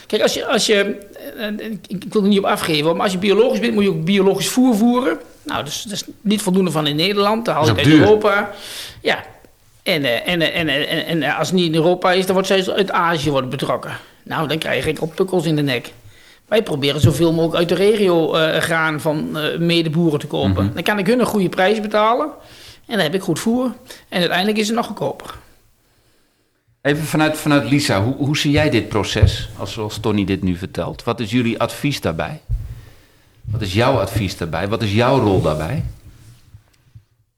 Kijk, 0.06 0.22
als 0.22 0.34
je... 0.34 0.46
Als 0.46 0.66
je 0.66 0.98
eh, 1.38 1.70
ik, 1.70 1.80
ik 1.88 2.14
wil 2.14 2.22
er 2.22 2.28
niet 2.28 2.38
op 2.38 2.46
afgeven... 2.46 2.94
maar 2.94 3.04
als 3.04 3.12
je 3.12 3.18
biologisch 3.18 3.60
bent... 3.60 3.74
moet 3.74 3.84
je 3.84 3.90
ook 3.90 4.06
biologisch 4.06 4.50
voer 4.50 4.76
voeren. 4.76 5.18
Nou, 5.44 5.64
dus, 5.64 5.84
dat 5.84 5.94
is 5.94 6.04
niet 6.22 6.42
voldoende 6.42 6.72
van 6.72 6.88
in 6.88 6.96
Nederland. 6.96 7.46
Dat 7.46 7.56
haal 7.56 7.70
ik 7.70 7.78
uit. 7.78 7.88
Europa. 7.88 8.52
Ja. 9.02 9.24
En, 9.84 10.04
eh, 10.04 10.34
en, 10.34 10.42
eh, 10.42 10.60
en, 10.60 10.68
eh, 10.68 10.92
en, 10.92 11.06
en, 11.06 11.24
eh, 11.24 11.40
als 11.40 11.48
het 11.48 11.58
niet 11.58 11.68
in 11.68 11.76
Europa 11.76 12.12
is... 12.12 12.26
dan 12.26 12.34
wordt 12.34 12.48
zij 12.48 12.74
uit 12.76 12.92
Azië 12.92 13.30
worden 13.32 13.50
betrokken. 13.50 13.92
Nou, 14.24 14.48
dan 14.48 14.58
krijg 14.58 14.86
ik 14.86 15.00
al 15.00 15.12
pukkels 15.16 15.46
in 15.46 15.56
de 15.56 15.62
nek. 15.62 15.92
Wij 16.48 16.64
proberen 16.64 17.02
zoveel 17.02 17.34
mogelijk 17.34 17.56
uit 17.58 17.70
de 17.70 17.76
regio 17.76 18.34
eh, 18.34 18.62
graan 18.62 19.02
van 19.02 19.38
eh, 19.38 19.58
medeboeren 19.58 20.20
te 20.20 20.28
kopen. 20.28 20.72
Dan 20.74 20.84
kan 20.84 21.00
ik 21.00 21.08
hun 21.08 21.20
een 21.20 21.26
goede 21.26 21.50
prijs 21.50 21.82
betalen. 21.82 22.28
En 22.86 22.94
dan 22.94 23.00
heb 23.00 23.14
ik 23.14 23.22
goed 23.22 23.40
voer. 23.40 23.72
En 24.10 24.20
uiteindelijk 24.20 24.58
is 24.58 24.68
het 24.68 24.76
nog 24.76 24.86
goedkoper. 24.86 25.34
Even 26.88 27.03
vanuit, 27.03 27.38
vanuit 27.38 27.70
Lisa, 27.70 28.03
hoe, 28.03 28.15
hoe 28.15 28.38
zie 28.38 28.51
jij 28.51 28.70
dit 28.70 28.89
proces, 28.89 29.50
als, 29.58 29.74
zoals 29.74 29.98
Tony 29.98 30.25
dit 30.25 30.44
nu 30.44 30.56
vertelt? 30.56 31.03
Wat 31.03 31.20
is 31.20 31.32
jullie 31.32 31.60
advies 31.60 32.01
daarbij? 32.01 32.41
Wat 33.41 33.62
is 33.62 33.74
jouw 33.74 34.00
advies 34.00 34.38
daarbij? 34.38 34.67
Wat 34.67 34.82
is 34.82 34.94
jouw 34.94 35.20
rol 35.20 35.41
daarbij? 35.41 35.84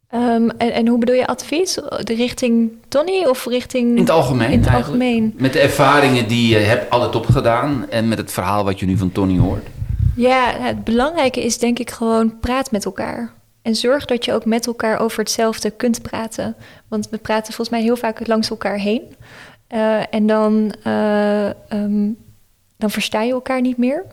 Ehm, 0.10 0.50
en, 0.58 0.74
en 0.74 0.88
hoe 0.88 1.00
bedoel 1.00 1.16
je 1.16 1.28
advies? 1.28 1.74
De 2.04 2.14
richting 2.16 2.72
Tony 2.88 3.26
of 3.26 3.46
richting... 3.46 3.92
In 3.96 4.02
het 4.02 4.10
algemeen 4.10 4.52
In 4.52 4.60
het 4.60 4.68
eigenlijk. 4.68 5.04
algemeen. 5.04 5.34
Met 5.38 5.54
de 5.54 5.60
ervaringen 5.60 6.28
die 6.28 6.50
je 6.50 6.58
hebt 6.58 6.90
altijd 6.90 7.16
opgedaan 7.16 7.90
en 7.90 8.08
met 8.08 8.18
het 8.18 8.32
verhaal 8.32 8.64
wat 8.64 8.80
je 8.80 8.86
nu 8.86 8.98
van 8.98 9.12
Tony 9.12 9.38
hoort. 9.38 9.68
Ja, 10.16 10.56
het 10.60 10.84
belangrijke 10.84 11.44
is 11.44 11.58
denk 11.58 11.80
ik 11.80 11.92
gewoon 11.92 12.40
praat 12.40 12.72
met 12.72 12.86
elkaar. 12.86 13.34
En 13.70 13.76
zorg 13.76 14.06
dat 14.06 14.26
je 14.26 14.34
ook 14.34 14.46
met 14.46 14.68
elkaar 14.68 15.00
over 15.00 15.20
hetzelfde 15.20 15.70
kunt 15.70 16.02
praten. 16.02 16.56
Want 16.88 17.10
we 17.10 17.18
praten 17.18 17.54
volgens 17.54 17.70
mij 17.70 17.82
heel 17.82 17.96
vaak 17.96 18.28
langs 18.28 18.50
elkaar 18.50 18.78
heen. 18.78 19.16
Eh, 19.68 20.14
en 20.14 20.28
dan, 20.28 20.74
eh, 20.84 21.50
ehm, 21.50 22.10
dan 22.78 22.90
versta 22.90 23.22
je 23.22 23.32
elkaar 23.32 23.62
niet 23.62 23.78
meer. 23.78 24.06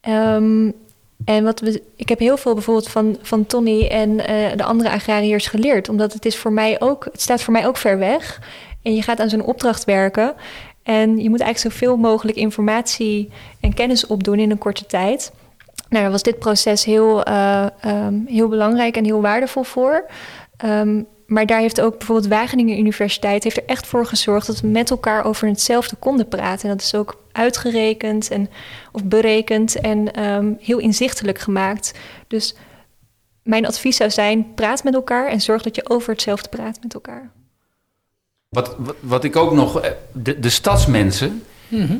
Ehm, 0.00 0.70
en 1.24 1.44
wat 1.44 1.60
we, 1.60 1.82
ik 1.96 2.08
heb 2.08 2.18
heel 2.18 2.36
veel 2.36 2.54
bijvoorbeeld 2.54 2.88
van, 2.88 3.18
van 3.22 3.46
Tony 3.46 3.86
en 3.86 4.26
eh, 4.26 4.56
de 4.56 4.64
andere 4.64 4.90
agrariërs 4.90 5.46
geleerd. 5.46 5.88
Omdat 5.88 6.12
het 6.12 6.24
is 6.24 6.36
voor 6.36 6.52
mij 6.52 6.80
ook, 6.80 7.04
het 7.04 7.20
staat 7.20 7.42
voor 7.42 7.52
mij 7.52 7.66
ook 7.66 7.76
ver 7.76 7.98
weg. 7.98 8.40
En 8.82 8.94
je 8.94 9.02
gaat 9.02 9.20
aan 9.20 9.28
zo'n 9.28 9.44
opdracht 9.44 9.84
werken. 9.84 10.34
En 10.82 11.18
je 11.18 11.30
moet 11.30 11.40
eigenlijk 11.40 11.74
zoveel 11.74 11.96
mogelijk 11.96 12.36
informatie 12.36 13.30
en 13.60 13.74
kennis 13.74 14.06
opdoen 14.06 14.38
in 14.38 14.50
een 14.50 14.58
korte 14.58 14.86
tijd. 14.86 15.32
Nou, 15.88 16.02
daar 16.02 16.10
was 16.10 16.22
dit 16.22 16.38
proces 16.38 16.84
heel, 16.84 17.22
eh, 17.22 17.66
ehm, 17.80 18.14
heel 18.26 18.48
belangrijk 18.48 18.96
en 18.96 19.04
heel 19.04 19.20
waardevol 19.20 19.62
voor. 19.62 20.06
Ehm, 20.56 21.02
maar 21.26 21.46
daar 21.46 21.60
heeft 21.60 21.80
ook 21.80 21.98
bijvoorbeeld 21.98 22.28
Wageningen 22.28 22.78
Universiteit 22.78 23.44
heeft 23.44 23.56
er 23.56 23.64
echt 23.66 23.86
voor 23.86 24.06
gezorgd 24.06 24.46
dat 24.46 24.60
we 24.60 24.66
met 24.66 24.90
elkaar 24.90 25.24
over 25.24 25.48
hetzelfde 25.48 25.96
konden 25.96 26.28
praten. 26.28 26.68
En 26.68 26.76
dat 26.76 26.84
is 26.84 26.94
ook 26.94 27.22
uitgerekend 27.32 28.30
en, 28.30 28.48
of 28.92 29.04
berekend 29.04 29.80
en 29.80 30.12
ehm, 30.12 30.52
heel 30.60 30.78
inzichtelijk 30.78 31.38
gemaakt. 31.38 31.92
Dus 32.28 32.54
mijn 33.42 33.66
advies 33.66 33.96
zou 33.96 34.10
zijn: 34.10 34.54
praat 34.54 34.84
met 34.84 34.94
elkaar 34.94 35.26
en 35.28 35.40
zorg 35.40 35.62
dat 35.62 35.74
je 35.76 35.90
over 35.90 36.12
hetzelfde 36.12 36.48
praat 36.48 36.78
met 36.82 36.94
elkaar. 36.94 37.30
Wat, 38.48 38.74
wat, 38.78 38.96
wat 39.00 39.24
ik 39.24 39.36
ook 39.36 39.52
nog. 39.52 39.80
eh, 39.80 39.90
De, 40.12 40.38
de 40.38 40.50
stadsmensen 40.50 41.42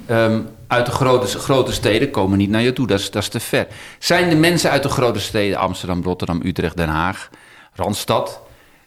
ehm, 0.07 0.41
uit 0.75 0.87
de 0.87 0.93
grote, 0.93 1.39
grote 1.39 1.73
steden 1.73 2.11
komen 2.11 2.39
niet 2.39 2.51
naar 2.51 2.63
je 2.63 2.73
toe. 2.73 2.87
Dat 2.87 2.99
is, 2.99 3.11
dat 3.11 3.23
is 3.23 3.29
te 3.29 3.41
ver. 3.41 3.67
Zijn 3.99 4.29
de 4.29 4.37
mensen 4.37 4.71
uit 4.71 4.83
de 4.83 4.89
grote 4.89 5.21
steden, 5.21 5.59
Amsterdam, 5.59 6.03
Rotterdam, 6.03 6.41
Utrecht, 6.45 6.77
Den 6.77 6.89
Haag, 6.89 7.31
Randstad. 7.73 8.41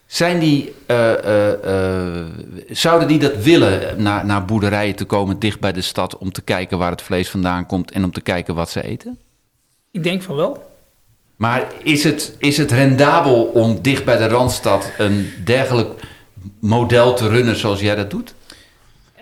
Zijn 0.06 0.40
die, 0.40 0.74
eh, 0.86 1.14
eh, 1.14 2.20
eh, 2.20 2.26
zouden 2.70 3.08
die 3.08 3.20
dat 3.20 3.38
willen 3.38 4.02
naar, 4.02 4.26
naar 4.26 4.46
boerderijen 4.46 4.96
te 4.96 5.06
komen 5.06 5.40
dicht 5.40 5.60
bij 5.60 5.72
de 5.72 5.82
stad 5.82 6.18
om 6.18 6.32
te 6.32 6.42
kijken 6.42 6.78
waar 6.78 6.92
het 6.92 7.02
vlees 7.02 7.30
vandaan 7.30 7.66
komt 7.66 7.92
en 7.92 8.04
om 8.04 8.12
te 8.12 8.22
kijken 8.22 8.56
wat 8.56 8.70
ze 8.70 8.84
eten? 8.84 9.20
Ik 9.92 10.04
denk 10.04 10.22
van 10.22 10.36
wel. 10.36 10.76
Maar 11.36 11.68
is 11.84 12.04
het, 12.04 12.36
is 12.40 12.58
het 12.58 12.72
rendabel 12.72 13.44
om 13.44 13.82
dicht 13.82 14.06
bij 14.06 14.18
de 14.18 14.28
Randstad 14.28 14.92
een 14.98 15.34
dergelijk 15.44 16.02
model 16.60 17.14
te 17.14 17.28
runnen 17.28 17.56
zoals 17.56 17.80
jij 17.80 17.96
dat 17.96 18.12
doet? 18.12 18.34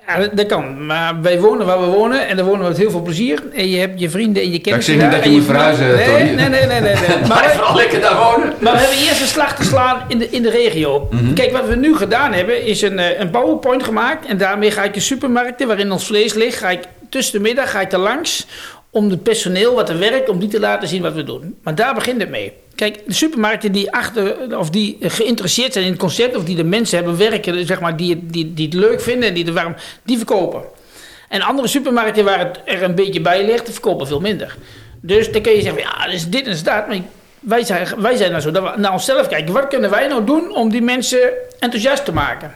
Ja, 0.08 0.28
dat, 0.34 0.46
kan. 0.46 0.86
Maar 0.86 1.22
wij 1.22 1.40
wonen 1.40 1.66
waar 1.66 1.80
we 1.80 1.86
wonen 1.86 2.28
en 2.28 2.36
daar 2.36 2.46
wonen 2.46 2.62
we 2.62 2.68
met 2.68 2.78
heel 2.78 2.92
veel 2.92 3.02
plezier. 3.02 3.44
En 3.54 3.70
je 3.70 3.78
hebt 3.78 4.00
je 4.00 4.10
vrienden 4.10 4.44
en 4.44 4.52
je 4.52 4.60
kennissen 4.60 4.94
zeg 4.94 5.04
niet 5.04 5.12
dat 5.12 5.24
je 5.24 5.30
moet 5.30 5.46
verhuizen, 5.46 5.96
nee, 5.96 6.34
nee, 6.34 6.50
nee, 6.50 6.66
nee, 6.66 6.82
nee. 6.82 6.94
Maar 7.28 7.52
vooral 7.56 7.76
lekker 7.76 8.02
daar 8.02 8.16
wonen. 8.16 8.54
maar 8.60 8.74
we 8.74 8.80
hebben 8.80 8.98
eerst 8.98 9.22
een 9.22 9.28
slag 9.28 9.56
te 9.56 9.64
slaan 9.64 10.02
in 10.08 10.18
de, 10.18 10.30
in 10.30 10.42
de 10.42 10.50
regio. 10.50 11.08
Mhm. 11.12 11.34
Kijk, 11.34 11.52
wat 11.52 11.68
we 11.68 11.76
nu 11.76 11.96
gedaan 11.96 12.34
hebben, 12.34 12.66
is 12.66 12.82
een, 12.82 13.00
eh, 13.00 13.20
een 13.20 13.30
PowerPoint 13.30 13.84
gemaakt. 13.84 14.26
En 14.26 14.38
daarmee 14.38 14.72
ga 14.72 14.84
ik 14.84 14.94
de 14.94 15.00
supermarkten 15.00 15.68
waarin 15.68 15.92
ons 15.92 16.06
vlees 16.06 16.34
ligt, 16.34 16.58
ga 16.58 16.70
ik 16.70 16.84
tussen 17.10 17.34
de 17.34 17.48
middag 17.48 17.72
ga 17.72 17.82
ik 17.82 17.92
er 17.92 18.00
langs 18.00 18.48
om 18.96 19.10
het 19.10 19.24
personeel 19.24 19.74
wat 19.74 19.90
er 19.90 20.00
werkt, 20.00 20.30
om 20.30 20.40
die 20.40 20.50
te 20.50 20.60
laten 20.60 20.88
zien 20.88 21.02
wat 21.02 21.14
we 21.14 21.24
doen. 21.24 21.58
Maar 21.64 21.76
daar 21.76 21.94
begint 21.94 22.22
het 22.22 22.30
mee. 22.30 22.54
Kijk, 22.76 23.02
de 23.06 23.14
supermarkten 23.14 23.72
die, 23.72 23.92
achter, 23.92 24.58
of 24.58 24.70
die 24.70 24.98
geïnteresseerd 25.02 25.74
zijn 25.74 25.86
in 25.86 25.92
het 25.92 26.00
concept, 26.00 26.36
of 26.36 26.44
die 26.44 26.56
de 26.56 26.64
mensen 26.64 26.98
hebben 26.98 27.18
werken, 27.18 27.66
zeg 27.66 27.80
maar, 27.80 27.98
die, 27.98 28.26
die, 28.26 28.54
die 28.54 28.66
het 28.66 28.74
leuk 28.74 29.02
vinden 29.02 29.30
en 29.30 29.36
die, 29.36 29.44
de 29.44 29.54
warm, 29.54 29.76
die 30.04 30.18
verkopen. 30.18 30.64
En 31.30 31.42
andere 31.42 31.68
supermarkten 31.68 32.26
waar 32.26 32.40
het 32.40 32.62
er 32.66 32.84
een 32.84 32.96
beetje 32.96 33.22
bij 33.22 33.46
ligt, 33.46 33.72
verkopen 33.72 34.08
veel 34.08 34.20
minder. 34.20 34.56
Dus 35.02 35.32
dan 35.32 35.42
kun 35.42 35.52
je 35.52 35.62
zeggen, 35.62 35.82
ja, 35.82 36.08
dus 36.12 36.30
dit 36.30 36.48
en 36.48 36.58
dat. 36.64 36.88
Maar 36.88 36.98
wij 37.40 37.64
zijn, 37.64 37.88
wij 37.98 38.16
zijn 38.16 38.30
nou 38.30 38.42
zo 38.42 38.52
dat 38.52 38.64
we 38.64 38.80
naar 38.80 38.92
onszelf 38.92 39.28
kijken. 39.28 39.54
Wat 39.54 39.68
kunnen 39.68 39.90
wij 39.90 40.08
nou 40.08 40.26
doen 40.26 40.56
om 40.56 40.70
die 40.70 40.82
mensen 40.82 41.30
enthousiast 41.60 42.06
te 42.06 42.14
maken? 42.14 42.56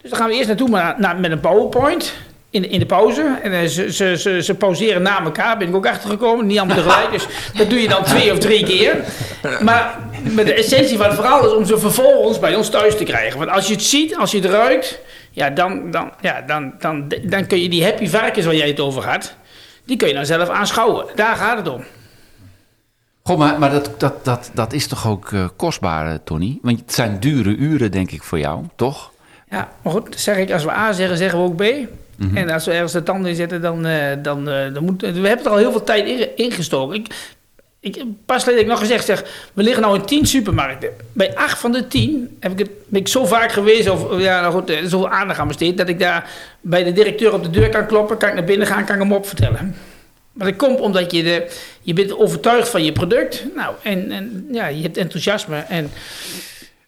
Dus 0.00 0.10
dan 0.10 0.18
gaan 0.18 0.28
we 0.28 0.34
eerst 0.34 0.48
naartoe 0.48 0.68
maar 0.68 1.18
met 1.18 1.30
een 1.30 1.40
PowerPoint 1.40 2.12
in, 2.50 2.70
in 2.70 2.78
de 2.78 2.86
pauze. 2.86 3.38
En 3.42 3.52
eh, 3.52 3.66
ze, 3.66 3.92
ze, 3.92 4.16
ze, 4.16 4.42
ze 4.42 4.54
pauzeren 4.54 5.02
na 5.02 5.22
elkaar, 5.24 5.58
ben 5.58 5.68
ik 5.68 5.74
ook 5.74 5.86
achtergekomen. 5.86 6.46
Niet 6.46 6.58
allemaal 6.58 6.76
tegelijk, 6.76 7.10
dus 7.10 7.26
dat 7.54 7.70
doe 7.70 7.80
je 7.80 7.88
dan 7.88 8.04
twee 8.04 8.32
of 8.32 8.38
drie 8.38 8.64
keer. 8.64 9.04
Maar 9.60 9.98
de 10.34 10.54
essentie 10.54 10.96
van 10.96 11.06
het 11.06 11.14
verhaal 11.14 11.46
is 11.46 11.52
om 11.52 11.64
ze 11.64 11.78
vervolgens 11.78 12.38
bij 12.38 12.54
ons 12.54 12.70
thuis 12.70 12.96
te 12.96 13.04
krijgen. 13.04 13.38
Want 13.38 13.50
als 13.50 13.66
je 13.66 13.72
het 13.72 13.82
ziet, 13.82 14.16
als 14.16 14.30
je 14.30 14.40
het 14.40 14.50
ruikt, 14.50 14.98
ja, 15.30 15.50
dan, 15.50 15.90
dan, 15.90 16.12
ja, 16.20 16.40
dan, 16.40 16.72
dan, 16.78 17.12
dan 17.22 17.46
kun 17.46 17.62
je 17.62 17.68
die 17.68 17.84
happy 17.84 18.08
varkens 18.08 18.46
waar 18.46 18.54
jij 18.54 18.68
het 18.68 18.80
over 18.80 19.04
had, 19.08 19.34
die 19.84 19.96
kun 19.96 20.08
je 20.08 20.14
dan 20.14 20.26
zelf 20.26 20.48
aanschouwen. 20.48 21.06
Daar 21.14 21.36
gaat 21.36 21.56
het 21.56 21.68
om. 21.68 21.84
Goh, 23.22 23.38
maar, 23.38 23.58
maar 23.58 23.70
dat, 23.70 23.90
dat, 23.98 24.24
dat, 24.24 24.50
dat 24.54 24.72
is 24.72 24.86
toch 24.86 25.08
ook 25.08 25.32
eh, 25.32 25.48
kostbaar, 25.56 26.12
eh, 26.12 26.18
Tony? 26.24 26.58
Want 26.62 26.80
het 26.80 26.94
zijn 26.94 27.20
dure 27.20 27.56
uren, 27.56 27.90
denk 27.90 28.10
ik, 28.10 28.22
voor 28.22 28.38
jou, 28.38 28.64
toch? 28.76 29.12
Ja, 29.50 29.68
maar 29.82 29.92
goed, 29.92 30.20
zeg 30.20 30.36
ik, 30.36 30.52
als 30.52 30.64
we 30.64 30.70
A 30.70 30.92
zeggen, 30.92 31.16
zeggen 31.16 31.38
we 31.38 31.44
ook 31.44 31.56
B. 31.56 31.88
En 32.34 32.50
als 32.50 32.64
we 32.64 32.72
ergens 32.72 32.92
de 32.92 33.02
tanden 33.02 33.30
in 33.30 33.36
zetten, 33.36 33.60
dan, 33.60 33.86
eh, 33.86 34.16
dan, 34.22 34.48
eh, 34.48 34.74
dan 34.74 34.84
moet... 34.84 35.00
We 35.00 35.28
hebben 35.28 35.44
er 35.44 35.50
al 35.50 35.56
heel 35.56 35.70
veel 35.70 35.84
tijd 35.84 36.06
in, 36.06 36.36
ingestoken. 36.36 36.96
Ik, 36.96 37.06
Ik, 37.80 38.04
pas 38.26 38.42
geleden 38.42 38.54
heb 38.54 38.64
ik 38.64 38.66
nog 38.66 38.78
gezegd, 38.78 39.04
zeg, 39.04 39.24
we 39.52 39.62
liggen 39.62 39.82
nou 39.82 39.98
in 39.98 40.04
tien 40.04 40.26
supermarkten. 40.26 40.90
Bij 41.12 41.36
acht 41.36 41.58
van 41.58 41.72
de 41.72 41.86
tien 41.86 42.36
heb 42.40 42.52
ik 42.52 42.58
het, 42.58 42.70
ben 42.86 43.00
ik 43.00 43.08
zo 43.08 43.24
vaak 43.24 43.52
geweest, 43.52 43.88
of 43.88 44.20
ja, 44.20 44.40
nou 44.40 44.52
goed, 44.52 44.70
eh, 44.70 44.78
zoveel 44.82 45.08
aandacht 45.08 45.38
aan 45.38 45.48
besteed, 45.48 45.76
dat 45.78 45.88
ik 45.88 45.98
daar 45.98 46.30
bij 46.60 46.84
de 46.84 46.92
directeur 46.92 47.32
op 47.32 47.42
de 47.42 47.50
deur 47.50 47.68
kan 47.68 47.86
kloppen, 47.86 48.16
kan 48.16 48.28
ik 48.28 48.34
naar 48.34 48.44
binnen 48.44 48.66
gaan, 48.66 48.84
kan 48.84 48.94
ik 48.94 49.02
hem 49.02 49.12
opvertellen. 49.12 49.76
Maar 50.32 50.46
dat 50.46 50.56
komt 50.56 50.80
omdat 50.80 51.12
je, 51.12 51.22
de, 51.22 51.50
je 51.82 51.92
bent 51.92 52.18
overtuigd 52.18 52.68
van 52.68 52.84
je 52.84 52.92
product. 52.92 53.44
Nou, 53.54 53.74
en, 53.82 54.10
en 54.10 54.48
ja, 54.52 54.66
je 54.66 54.82
hebt 54.82 54.96
enthousiasme. 54.96 55.56
En, 55.56 55.90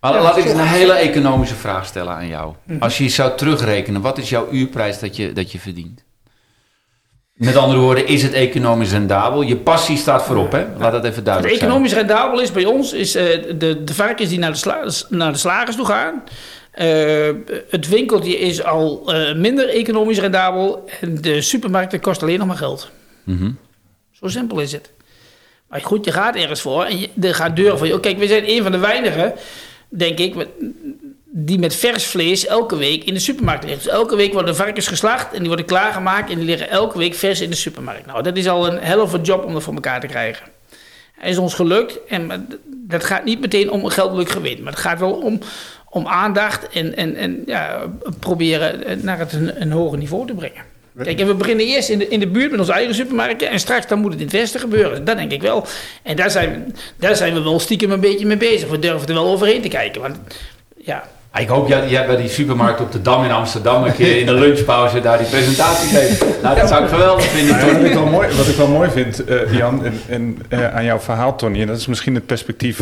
Maar 0.00 0.12
Ja, 0.14 0.22
laat 0.22 0.36
ik 0.36 0.44
een 0.44 0.58
hele 0.60 0.92
economische 0.92 1.54
vraag 1.54 1.86
stellen 1.86 2.14
aan 2.14 2.26
jou. 2.26 2.54
Mhm. 2.64 2.82
Als 2.82 2.98
je 2.98 3.08
zou 3.08 3.36
terugrekenen, 3.36 4.00
wat 4.00 4.18
is 4.18 4.28
jouw 4.28 4.48
uurprijs 4.50 4.98
dat 4.98 5.16
je, 5.16 5.32
dat 5.32 5.52
je 5.52 5.58
verdient? 5.58 6.04
Met 7.32 7.56
andere 7.56 7.80
woorden, 7.80 8.06
is 8.06 8.22
het 8.22 8.32
economisch 8.32 8.90
rendabel? 8.90 9.42
Je 9.42 9.56
passie 9.56 9.96
staat 9.96 10.22
voorop, 10.22 10.52
hè? 10.52 10.66
Laat 10.78 10.92
dat 10.92 11.04
even 11.04 11.24
duidelijk 11.24 11.54
zijn. 11.54 11.66
economisch 11.68 11.92
rendabel 11.94 12.40
is 12.40 12.52
bij 12.52 12.64
ons, 12.64 12.92
is 12.92 13.14
eh, 13.14 13.24
de, 13.58 13.84
de 13.84 13.94
varkens 13.94 14.28
die 14.28 14.38
naar 14.38 14.50
de, 14.50 14.56
sla- 14.58 14.84
naar 15.08 15.32
de 15.32 15.38
slagers 15.38 15.76
toe 15.76 15.86
gaan. 15.86 16.22
Eh, 16.70 17.30
het 17.70 17.88
winkeltje 17.88 18.38
is 18.38 18.64
al 18.64 19.02
eh, 19.14 19.34
minder 19.34 19.68
economisch 19.68 20.18
rendabel. 20.18 20.88
En 21.00 21.20
de 21.20 21.40
supermarkten 21.42 22.00
kosten 22.00 22.26
alleen 22.26 22.38
nog 22.38 22.46
maar 22.48 22.56
geld. 22.56 22.90
Mhm. 23.24 23.50
Zo 24.12 24.28
simpel 24.28 24.58
is 24.60 24.72
het. 24.72 24.90
Maar 25.68 25.80
goed, 25.80 26.04
je 26.04 26.12
gaat 26.12 26.34
ergens 26.36 26.60
voor 26.60 26.84
en 26.84 26.98
je, 27.00 27.08
er 27.20 27.34
gaat 27.34 27.56
deuren 27.56 27.78
voor 27.78 27.86
je. 27.86 28.00
Kijk, 28.00 28.18
we 28.18 28.26
zijn 28.26 28.50
een 28.50 28.62
van 28.62 28.72
de 28.72 28.78
weinigen, 28.78 29.32
denk 29.90 30.18
ik, 30.18 30.46
die 31.32 31.58
met 31.58 31.76
vers 31.76 32.06
vlees 32.06 32.46
elke 32.46 32.76
week 32.76 33.04
in 33.04 33.14
de 33.14 33.20
supermarkt 33.20 33.64
ligt. 33.64 33.82
Dus 33.82 33.92
elke 33.92 34.16
week 34.16 34.32
worden 34.32 34.56
varkens 34.56 34.86
geslacht 34.86 35.32
en 35.32 35.38
die 35.38 35.48
worden 35.48 35.66
klaargemaakt 35.66 36.30
en 36.30 36.36
die 36.36 36.44
liggen 36.44 36.70
elke 36.70 36.98
week 36.98 37.14
vers 37.14 37.40
in 37.40 37.50
de 37.50 37.56
supermarkt. 37.56 38.06
Nou, 38.06 38.22
dat 38.22 38.36
is 38.36 38.48
al 38.48 38.66
een 38.66 38.78
helft 38.78 39.26
job 39.26 39.44
om 39.44 39.52
dat 39.52 39.62
voor 39.62 39.74
elkaar 39.74 40.00
te 40.00 40.06
krijgen. 40.06 40.46
Het 41.12 41.30
is 41.30 41.38
ons 41.38 41.54
gelukt 41.54 41.98
en 42.08 42.48
dat 42.66 43.04
gaat 43.04 43.24
niet 43.24 43.40
meteen 43.40 43.70
om 43.70 43.84
een 43.84 43.90
geldelijk 43.90 44.28
gewin, 44.28 44.62
maar 44.62 44.72
het 44.72 44.80
gaat 44.80 44.98
wel 44.98 45.12
om, 45.12 45.38
om 45.88 46.06
aandacht 46.06 46.68
en, 46.68 46.96
en, 46.96 47.16
en 47.16 47.42
ja, 47.46 47.90
proberen 48.18 48.84
eh, 48.84 48.96
naar 48.96 49.18
het 49.18 49.32
een, 49.32 49.62
een 49.62 49.72
hoger 49.72 49.98
niveau 49.98 50.26
te 50.26 50.34
brengen. 50.34 50.69
Kijk, 51.04 51.20
en 51.20 51.26
we 51.26 51.34
beginnen 51.34 51.66
eerst 51.66 51.88
in 51.88 51.98
de, 51.98 52.08
in 52.08 52.20
de 52.20 52.26
buurt 52.26 52.50
met 52.50 52.60
onze 52.60 52.72
eigen 52.72 52.94
supermarkten. 52.94 53.50
En 53.50 53.60
straks 53.60 53.86
dan 53.86 53.98
moet 53.98 54.10
het 54.10 54.20
in 54.20 54.26
het 54.26 54.36
westen 54.36 54.60
gebeuren. 54.60 55.04
Dat 55.04 55.16
denk 55.16 55.32
ik 55.32 55.42
wel. 55.42 55.66
En 56.02 56.16
daar 56.16 56.30
zijn, 56.30 56.52
we, 56.52 56.72
daar 56.96 57.16
zijn 57.16 57.34
we 57.34 57.42
wel 57.42 57.60
stiekem 57.60 57.90
een 57.90 58.00
beetje 58.00 58.26
mee 58.26 58.36
bezig. 58.36 58.68
We 58.68 58.78
durven 58.78 59.08
er 59.08 59.14
wel 59.14 59.26
overheen 59.26 59.62
te 59.62 59.68
kijken. 59.68 60.00
Want 60.00 60.18
ja, 60.84 61.04
Ik 61.38 61.48
hoop 61.48 61.68
dat 61.68 61.90
jij 61.90 62.06
bij 62.06 62.16
die 62.16 62.28
supermarkt 62.28 62.80
op 62.80 62.92
de 62.92 63.02
Dam 63.02 63.24
in 63.24 63.30
Amsterdam 63.30 63.84
een 63.84 63.94
keer 63.94 64.18
in 64.18 64.26
de 64.26 64.34
lunchpauze 64.34 65.00
daar 65.00 65.18
die 65.18 65.26
presentatie 65.26 65.88
geeft. 65.98 66.42
Nou, 66.42 66.56
dat 66.60 66.68
zou 66.68 66.82
ik 66.84 66.88
geweldig 66.88 67.24
vinden. 67.24 67.56
Maar 67.56 67.64
wat, 67.64 67.74
Tony. 67.74 67.86
ik 67.88 67.94
wel 67.94 68.06
mooi, 68.06 68.36
wat 68.36 68.46
ik 68.46 68.56
wel 68.56 68.68
mooi 68.68 68.90
vind, 68.90 69.24
eh, 69.24 69.56
Jan, 69.56 69.84
en, 69.84 70.00
en 70.08 70.38
eh, 70.48 70.74
aan 70.74 70.84
jouw 70.84 70.98
verhaal, 70.98 71.36
Tony, 71.36 71.60
en 71.60 71.66
dat 71.66 71.76
is 71.76 71.86
misschien 71.86 72.14
het 72.14 72.26
perspectief 72.26 72.80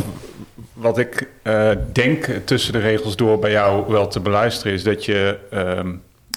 wat 0.72 0.98
ik 0.98 1.28
eh, 1.42 1.70
denk 1.92 2.30
tussen 2.44 2.72
de 2.72 2.78
regels 2.78 3.16
door 3.16 3.38
bij 3.38 3.50
jou 3.50 3.84
wel 3.88 4.08
te 4.08 4.20
beluisteren, 4.20 4.72
is 4.72 4.82
dat 4.82 5.04
je, 5.04 5.38
ehm, 5.50 5.88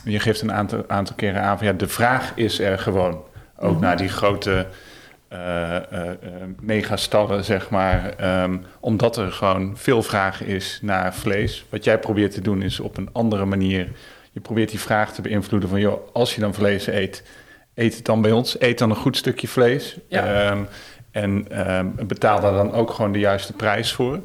je 0.04 0.20
geeft 0.20 0.42
een 0.42 0.54
aantal, 0.54 0.84
aantal 0.88 1.16
keren 1.16 1.42
aan 1.42 1.58
van 1.58 1.68
ja, 1.68 1.74
de 1.74 1.88
vraag 1.88 2.32
is 2.36 2.60
er 2.60 2.80
gewoon. 2.80 3.24
Ook 3.58 3.80
naar 3.80 3.98
die 3.98 4.10
grote 4.10 4.68
eh, 5.28 5.76
eh, 5.76 6.18
megastallen, 6.60 7.44
zeg 7.44 7.70
maar. 7.70 8.14
ehm, 8.18 8.58
omdat 8.80 9.18
er 9.18 9.32
gewoon 9.32 9.78
veel 9.78 10.04
vraag 10.04 10.44
is 10.44 10.80
naar 10.82 11.14
vlees. 11.14 11.66
Wat 11.70 11.84
jij 11.84 12.00
probeert 12.00 12.32
te 12.32 12.42
doen 12.42 12.62
is 12.62 12.80
op 12.80 12.98
een 12.98 13.10
andere 13.12 13.46
manier. 13.46 13.92
Je 14.32 14.40
probeert 14.40 14.70
die 14.70 14.80
vraag 14.80 15.14
te 15.14 15.22
beïnvloeden 15.22 15.70
van... 15.70 15.80
joh, 15.80 16.14
als 16.14 16.36
je 16.36 16.42
dan 16.42 16.54
vlees 16.54 16.88
eet, 16.88 17.24
eet 17.74 17.96
het 17.96 18.06
dan 18.06 18.22
bij 18.22 18.32
ons. 18.32 18.62
Eet 18.62 18.78
dan 18.78 18.90
een 18.90 18.96
goed 18.96 19.18
stukje 19.18 19.48
vlees. 19.48 19.98
Ja. 20.08 20.26
Ehm, 20.26 20.64
en 21.12 21.46
ehm, 21.52 21.88
betaal 22.08 22.42
daar 22.42 22.54
dan 22.54 22.74
ook 22.74 22.92
gewoon 22.92 23.12
de 23.12 23.20
juiste 23.20 23.54
prijs 23.54 23.94
voor. 23.94 24.20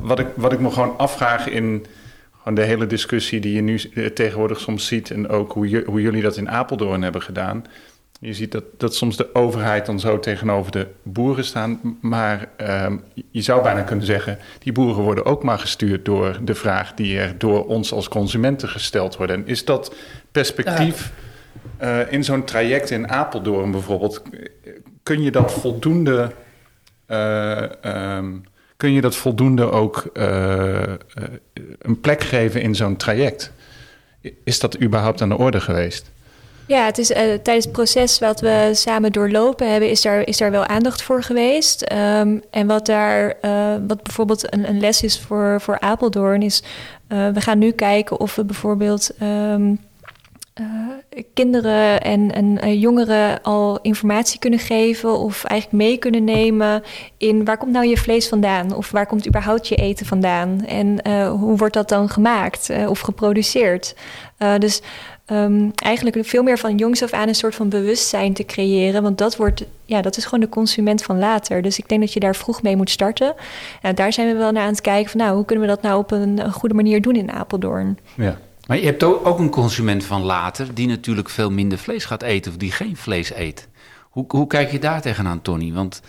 Wat, 0.00 0.18
ik, 0.18 0.26
wat 0.34 0.52
ik 0.52 0.60
me 0.60 0.70
gewoon 0.70 0.98
afvraag 0.98 1.48
in 1.48 1.86
gewoon 2.48 2.64
de 2.64 2.72
hele 2.72 2.86
discussie 2.86 3.40
die 3.40 3.54
je 3.54 3.60
nu 3.60 3.80
eh, 3.94 4.06
tegenwoordig 4.06 4.60
soms 4.60 4.86
ziet... 4.86 5.10
en 5.10 5.28
ook 5.28 5.52
hoe, 5.52 5.82
hoe 5.86 6.00
jullie 6.00 6.22
dat 6.22 6.36
in 6.36 6.50
Apeldoorn 6.50 7.02
hebben 7.02 7.22
gedaan... 7.22 7.64
Je 8.20 8.34
ziet 8.34 8.52
dat, 8.52 8.64
dat 8.76 8.94
soms 8.94 9.16
de 9.16 9.34
overheid 9.34 9.86
dan 9.86 10.00
zo 10.00 10.18
tegenover 10.18 10.72
de 10.72 10.86
boeren 11.02 11.44
staan. 11.44 11.98
Maar 12.00 12.48
ehm, 12.56 12.96
je 13.30 13.42
zou 13.42 13.62
bijna 13.62 13.82
kunnen 13.82 14.06
zeggen, 14.06 14.38
die 14.58 14.72
boeren 14.72 15.02
worden 15.02 15.24
ook 15.24 15.42
maar 15.42 15.58
gestuurd 15.58 16.04
door 16.04 16.38
de 16.42 16.54
vraag 16.54 16.94
die 16.94 17.18
er 17.18 17.38
door 17.38 17.66
ons 17.66 17.92
als 17.92 18.08
consumenten 18.08 18.68
gesteld 18.68 19.16
wordt. 19.16 19.32
En 19.32 19.46
is 19.46 19.64
dat 19.64 19.94
perspectief 20.32 21.12
eh, 21.76 22.12
in 22.12 22.24
zo'n 22.24 22.44
traject 22.44 22.90
in 22.90 23.08
Apeldoorn 23.08 23.70
bijvoorbeeld, 23.70 24.22
kun 25.02 25.22
je 25.22 25.30
dat 25.30 25.52
voldoende, 25.52 26.32
eh, 27.06 27.84
ehm, 27.84 28.34
kun 28.78 28.92
je 28.92 29.00
dat 29.00 29.16
voldoende 29.16 29.70
ook 29.70 30.10
eh, 30.12 30.82
eh, 30.82 30.98
een 31.78 32.00
plek 32.00 32.22
geven 32.22 32.62
in 32.62 32.74
zo'n 32.74 32.96
traject? 32.96 33.52
Is 34.44 34.60
dat 34.60 34.80
überhaupt 34.80 35.22
aan 35.22 35.28
de 35.28 35.38
orde 35.38 35.60
geweest? 35.60 36.10
Ja, 36.66 36.84
het 36.84 36.98
is, 36.98 37.12
eh, 37.12 37.22
tijdens 37.22 37.64
het 37.64 37.72
proces 37.72 38.18
wat 38.18 38.40
we 38.40 38.70
samen 38.72 39.12
doorlopen 39.12 39.70
hebben, 39.70 39.90
is 39.90 40.02
daar, 40.02 40.26
is 40.26 40.36
daar 40.36 40.50
wel 40.50 40.66
aandacht 40.66 41.02
voor 41.02 41.22
geweest. 41.22 41.82
Ehm, 41.82 42.38
en 42.50 42.66
wat 42.66 42.86
daar, 42.86 43.36
wat 43.86 44.02
bijvoorbeeld 44.02 44.52
een, 44.52 44.68
een 44.68 44.80
les 44.80 45.02
is 45.02 45.20
voor, 45.20 45.60
voor 45.60 45.80
Apeldoorn, 45.80 46.42
is 46.42 46.62
we 47.08 47.40
gaan 47.40 47.58
nu 47.58 47.70
kijken 47.70 48.20
of 48.20 48.34
we 48.34 48.44
bijvoorbeeld 48.44 49.10
ehm, 49.18 49.70
eh, 49.70 49.76
kinderen 51.34 52.00
en, 52.00 52.34
en 52.34 52.60
eh, 52.60 52.80
jongeren 52.80 53.42
al 53.42 53.78
informatie 53.82 54.38
kunnen 54.38 54.58
geven 54.58 55.18
of 55.18 55.44
eigenlijk 55.44 55.82
mee 55.82 55.98
kunnen 55.98 56.24
nemen 56.24 56.82
in 57.16 57.44
waar 57.44 57.56
komt 57.56 57.72
nou 57.72 57.86
je 57.86 57.96
vlees 57.96 58.28
vandaan 58.28 58.74
of 58.74 58.90
waar 58.90 59.06
komt 59.06 59.26
überhaupt 59.26 59.68
je 59.68 59.74
eten 59.74 60.06
vandaan 60.06 60.64
en 60.64 61.02
eh, 61.02 61.30
hoe 61.30 61.56
wordt 61.56 61.74
dat 61.74 61.88
dan 61.88 62.08
gemaakt 62.08 62.70
eh, 62.70 62.90
of 62.90 63.00
geproduceerd. 63.00 63.94
Eh, 64.36 64.58
dus 64.58 64.82
um, 65.26 65.70
eigenlijk 65.74 66.26
veel 66.26 66.42
meer 66.42 66.58
van 66.58 66.76
jongs 66.76 67.02
af 67.02 67.12
aan 67.12 67.28
een 67.28 67.34
soort 67.34 67.54
van 67.54 67.68
bewustzijn 67.68 68.32
te 68.32 68.44
creëren. 68.44 69.02
Want 69.02 69.18
dat, 69.18 69.36
wordt, 69.36 69.64
ja, 69.84 70.02
dat 70.02 70.16
is 70.16 70.24
gewoon 70.24 70.40
de 70.40 70.48
consument 70.48 71.02
van 71.02 71.18
later. 71.18 71.62
Dus 71.62 71.78
ik 71.78 71.88
denk 71.88 72.00
dat 72.00 72.12
je 72.12 72.20
daar 72.20 72.36
vroeg 72.36 72.62
mee 72.62 72.76
moet 72.76 72.90
starten. 72.90 73.34
En 73.82 73.94
daar 73.94 74.12
zijn 74.12 74.28
we 74.28 74.34
wel 74.34 74.52
naar 74.52 74.62
aan 74.62 74.68
het 74.68 74.80
kijken 74.80 75.10
van 75.10 75.20
nou, 75.20 75.34
hoe 75.34 75.44
kunnen 75.44 75.66
we 75.66 75.70
dat 75.70 75.82
nou 75.82 75.98
op 75.98 76.10
een, 76.10 76.38
een 76.38 76.52
goede 76.52 76.74
manier 76.74 77.02
doen 77.02 77.16
in 77.16 77.32
Apeldoorn. 77.32 77.98
Ja. 78.14 78.38
Maar 78.68 78.78
je 78.78 78.84
hebt 78.84 79.04
ook 79.04 79.38
een 79.38 79.50
consument 79.50 80.04
van 80.04 80.22
later 80.22 80.74
die 80.74 80.86
natuurlijk 80.86 81.28
veel 81.28 81.50
minder 81.50 81.78
vlees 81.78 82.04
gaat 82.04 82.22
eten 82.22 82.50
of 82.50 82.58
die 82.58 82.72
geen 82.72 82.96
vlees 82.96 83.34
eet. 83.34 83.68
Hoe, 84.00 84.24
hoe 84.28 84.46
kijk 84.46 84.70
je 84.70 84.78
daar 84.78 85.00
tegenaan, 85.00 85.42
Tony? 85.42 85.72
Want 85.72 86.00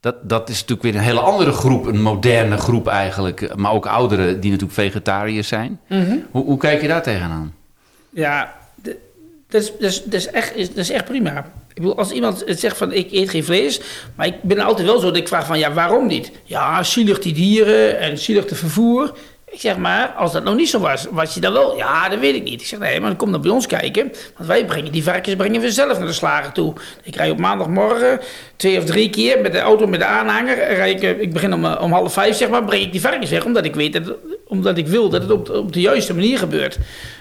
dat, 0.00 0.28
dat 0.28 0.48
is 0.48 0.54
natuurlijk 0.54 0.82
weer 0.82 0.94
een 0.94 1.06
hele 1.06 1.20
andere 1.20 1.52
groep, 1.52 1.86
een 1.86 2.02
moderne 2.02 2.56
groep 2.56 2.86
eigenlijk. 2.86 3.56
Maar 3.56 3.72
ook 3.72 3.86
ouderen 3.86 4.40
die 4.40 4.50
natuurlijk 4.50 4.78
vegetariërs 4.78 5.48
zijn. 5.48 5.80
Hoe, 6.30 6.44
hoe 6.44 6.58
kijk 6.58 6.80
je 6.80 6.88
daar 6.88 7.02
tegenaan? 7.02 7.54
Ja, 8.10 8.54
dat 9.48 9.62
is, 9.62 9.72
dat, 9.72 9.90
is, 9.90 10.04
dat, 10.04 10.14
is 10.14 10.26
echt, 10.26 10.56
dat 10.56 10.76
is 10.76 10.90
echt 10.90 11.04
prima. 11.04 11.38
Ik 11.68 11.74
bedoel, 11.74 11.98
als 11.98 12.10
iemand 12.10 12.44
zegt 12.46 12.76
van 12.76 12.92
ik 12.92 13.12
eet 13.12 13.30
geen 13.30 13.44
vlees, 13.44 13.80
maar 14.14 14.26
ik 14.26 14.42
ben 14.42 14.58
altijd 14.58 14.86
wel 14.86 14.98
zo 14.98 15.06
dat 15.06 15.16
ik 15.16 15.28
vraag 15.28 15.46
van 15.46 15.58
ja, 15.58 15.72
waarom 15.72 16.06
niet? 16.06 16.32
Ja, 16.44 16.82
zielig 16.82 17.18
die 17.18 17.34
dieren 17.34 17.98
en 17.98 18.18
zielig 18.18 18.46
de 18.46 18.54
vervoer. 18.54 19.12
Ik 19.52 19.60
zeg 19.60 19.76
maar, 19.76 20.08
als 20.08 20.32
dat 20.32 20.44
nou 20.44 20.56
niet 20.56 20.68
zo 20.68 20.78
was, 20.78 21.06
was 21.10 21.34
je 21.34 21.40
dan 21.40 21.52
wel? 21.52 21.76
Ja, 21.76 22.08
dat 22.08 22.18
weet 22.18 22.34
ik 22.34 22.42
niet. 22.42 22.60
Ik 22.60 22.66
zeg 22.66 22.78
nee, 22.78 23.00
maar 23.00 23.08
dan 23.08 23.18
kom 23.18 23.32
dan 23.32 23.40
bij 23.40 23.50
ons 23.50 23.66
kijken. 23.66 24.12
Want 24.36 24.48
wij 24.48 24.64
brengen 24.64 24.92
die 24.92 25.02
varkens 25.02 25.36
brengen 25.36 25.60
we 25.60 25.70
zelf 25.70 25.98
naar 25.98 26.06
de 26.06 26.12
slager 26.12 26.52
toe. 26.52 26.74
Ik 27.02 27.16
rij 27.16 27.30
op 27.30 27.38
maandagmorgen 27.38 28.20
twee 28.56 28.78
of 28.78 28.84
drie 28.84 29.10
keer 29.10 29.40
met 29.40 29.52
de 29.52 29.58
auto 29.60 29.86
met 29.86 30.00
de 30.00 30.06
aanhanger. 30.06 30.56
Rijd 30.74 31.02
ik, 31.02 31.16
eh, 31.16 31.20
ik 31.20 31.32
begin 31.32 31.52
om, 31.54 31.64
eh, 31.64 31.80
om 31.82 31.92
half 31.92 32.12
vijf, 32.12 32.36
zeg 32.36 32.48
maar, 32.48 32.64
breng 32.64 32.82
ik 32.82 32.92
die 32.92 33.00
varkens 33.00 33.30
weg. 33.30 33.44
Omdat 33.44 33.64
ik 33.64 33.74
weet 33.74 33.92
dat, 33.92 34.14
omdat 34.46 34.78
ik 34.78 34.86
wil 34.86 35.08
dat 35.08 35.22
het 35.22 35.30
op, 35.30 35.46
de- 35.46 35.58
op 35.58 35.72
de 35.72 35.80
juiste 35.80 36.14
manier 36.14 36.38
gebeurt. 36.38 36.78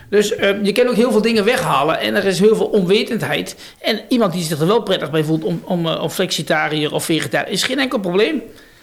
Dus 0.09 0.35
eh, 0.35 0.63
je 0.63 0.71
kan 0.71 0.87
ook 0.87 0.95
heel 0.95 1.11
veel 1.11 1.21
dingen 1.21 1.43
weghalen 1.45 1.99
en 1.99 2.15
er 2.15 2.25
is 2.25 2.39
heel 2.39 2.55
veel 2.55 2.65
onwetendheid. 2.67 3.55
En 3.81 4.01
iemand 4.07 4.33
die 4.33 4.43
zich 4.43 4.59
er 4.59 4.67
wel 4.67 4.81
prettig 4.83 5.11
bij 5.11 5.23
voelt 5.23 5.43
om, 5.43 5.61
om 5.65 6.09
flexitariër 6.09 6.93
of 6.93 7.05
vegetariër, 7.05 7.51
is 7.53 7.63
geen 7.63 7.79
enkel 7.79 7.99
probleem. 7.99 8.41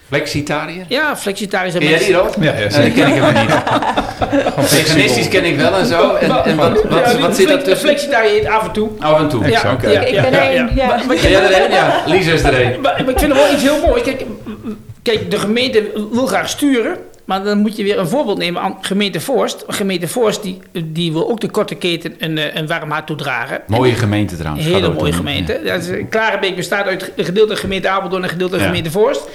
Flexitariër? 0.08 0.84
Ja, 0.88 1.16
flexitariër 1.16 1.70
zijn 1.70 1.82
Ken 1.82 1.92
jij 1.92 2.04
die 2.04 2.20
ook? 2.20 2.34
Ja, 2.40 2.54
ja, 2.54 2.68
dat 2.68 2.72
ken 2.72 2.86
ik 2.86 2.94
helemaal 2.94 3.32
niet. 3.32 3.50
Veganistisch 4.74 5.28
ken 5.28 5.44
ik 5.44 5.56
wel 5.56 5.74
en 5.78 5.86
zo. 5.86 6.14
En, 6.14 6.44
en 6.44 6.56
wat, 6.56 6.82
wat, 6.88 7.12
Ja, 7.12 7.18
wat 7.18 7.36
zit 7.36 7.48
daar 7.48 7.62
tussen? 7.62 7.88
Flexitariër 7.88 8.40
eet 8.40 8.46
af 8.46 8.64
en 8.66 8.72
toe. 8.72 8.90
Af 8.98 9.20
en 9.20 9.28
toe. 9.28 9.48
Ja, 9.48 9.72
oké. 9.72 9.90
ja, 9.90 10.00
Ik 10.00 10.14
ja, 10.14 10.22
ben 10.22 10.32
ja, 10.32 10.38
er 10.38 10.52
ja. 10.54 10.60
een, 10.60 10.74
ja. 10.74 10.86
Maar, 10.86 11.06
maar 11.06 11.16
ik 11.16 11.22
Ben 11.22 11.30
jij 11.30 11.62
er? 11.64 11.70
Ja, 11.70 12.02
Lisa 12.06 12.32
is 12.32 12.42
er 12.42 12.60
een. 12.60 12.80
Maar, 12.80 13.02
maar 13.04 13.08
ik 13.08 13.18
vind 13.18 13.32
er 13.32 13.36
wel 13.38 13.52
iets 13.52 13.62
heel 13.62 13.86
moois. 13.86 14.02
Kijk, 14.02 14.24
kijk, 15.02 15.30
de 15.30 15.38
gemeente 15.38 16.08
wil 16.12 16.26
graag 16.26 16.48
sturen. 16.48 16.96
Maar 17.28 17.44
dan 17.44 17.58
moet 17.58 17.76
je 17.76 17.82
weer 17.82 17.98
een 17.98 18.08
voorbeeld 18.08 18.38
nemen 18.38 18.62
aan 18.62 18.76
gemeente 18.80 19.20
Forst. 19.20 19.64
Gemeente 19.66 20.08
Forst 20.08 20.42
die, 20.42 20.58
die 20.84 21.12
wil 21.12 21.30
ook 21.30 21.40
de 21.40 21.50
korte 21.50 21.74
keten 21.74 22.14
een, 22.18 22.38
eh, 22.38 22.54
een 22.54 22.66
warm 22.66 22.90
hart 22.90 23.06
toedragen. 23.06 23.60
Mooie 23.66 23.94
gemeente 23.94 24.36
trouwens. 24.36 24.66
Een 24.66 24.72
hele 24.72 24.92
mooie 24.92 25.12
gemeente. 25.12 25.60
Ja. 25.64 25.74
eh, 25.78 26.04
Klarenbeek 26.10 26.56
bestaat 26.56 26.86
uit 26.86 27.12
een 27.16 27.24
gedeelte 27.24 27.56
gemeente 27.56 27.88
Apeldoorn 27.88 28.22
en 28.22 28.28
een 28.28 28.34
gedeelte 28.34 28.56
Ja. 28.56 28.64
gemeente 28.64 28.90
Forst. 28.90 29.28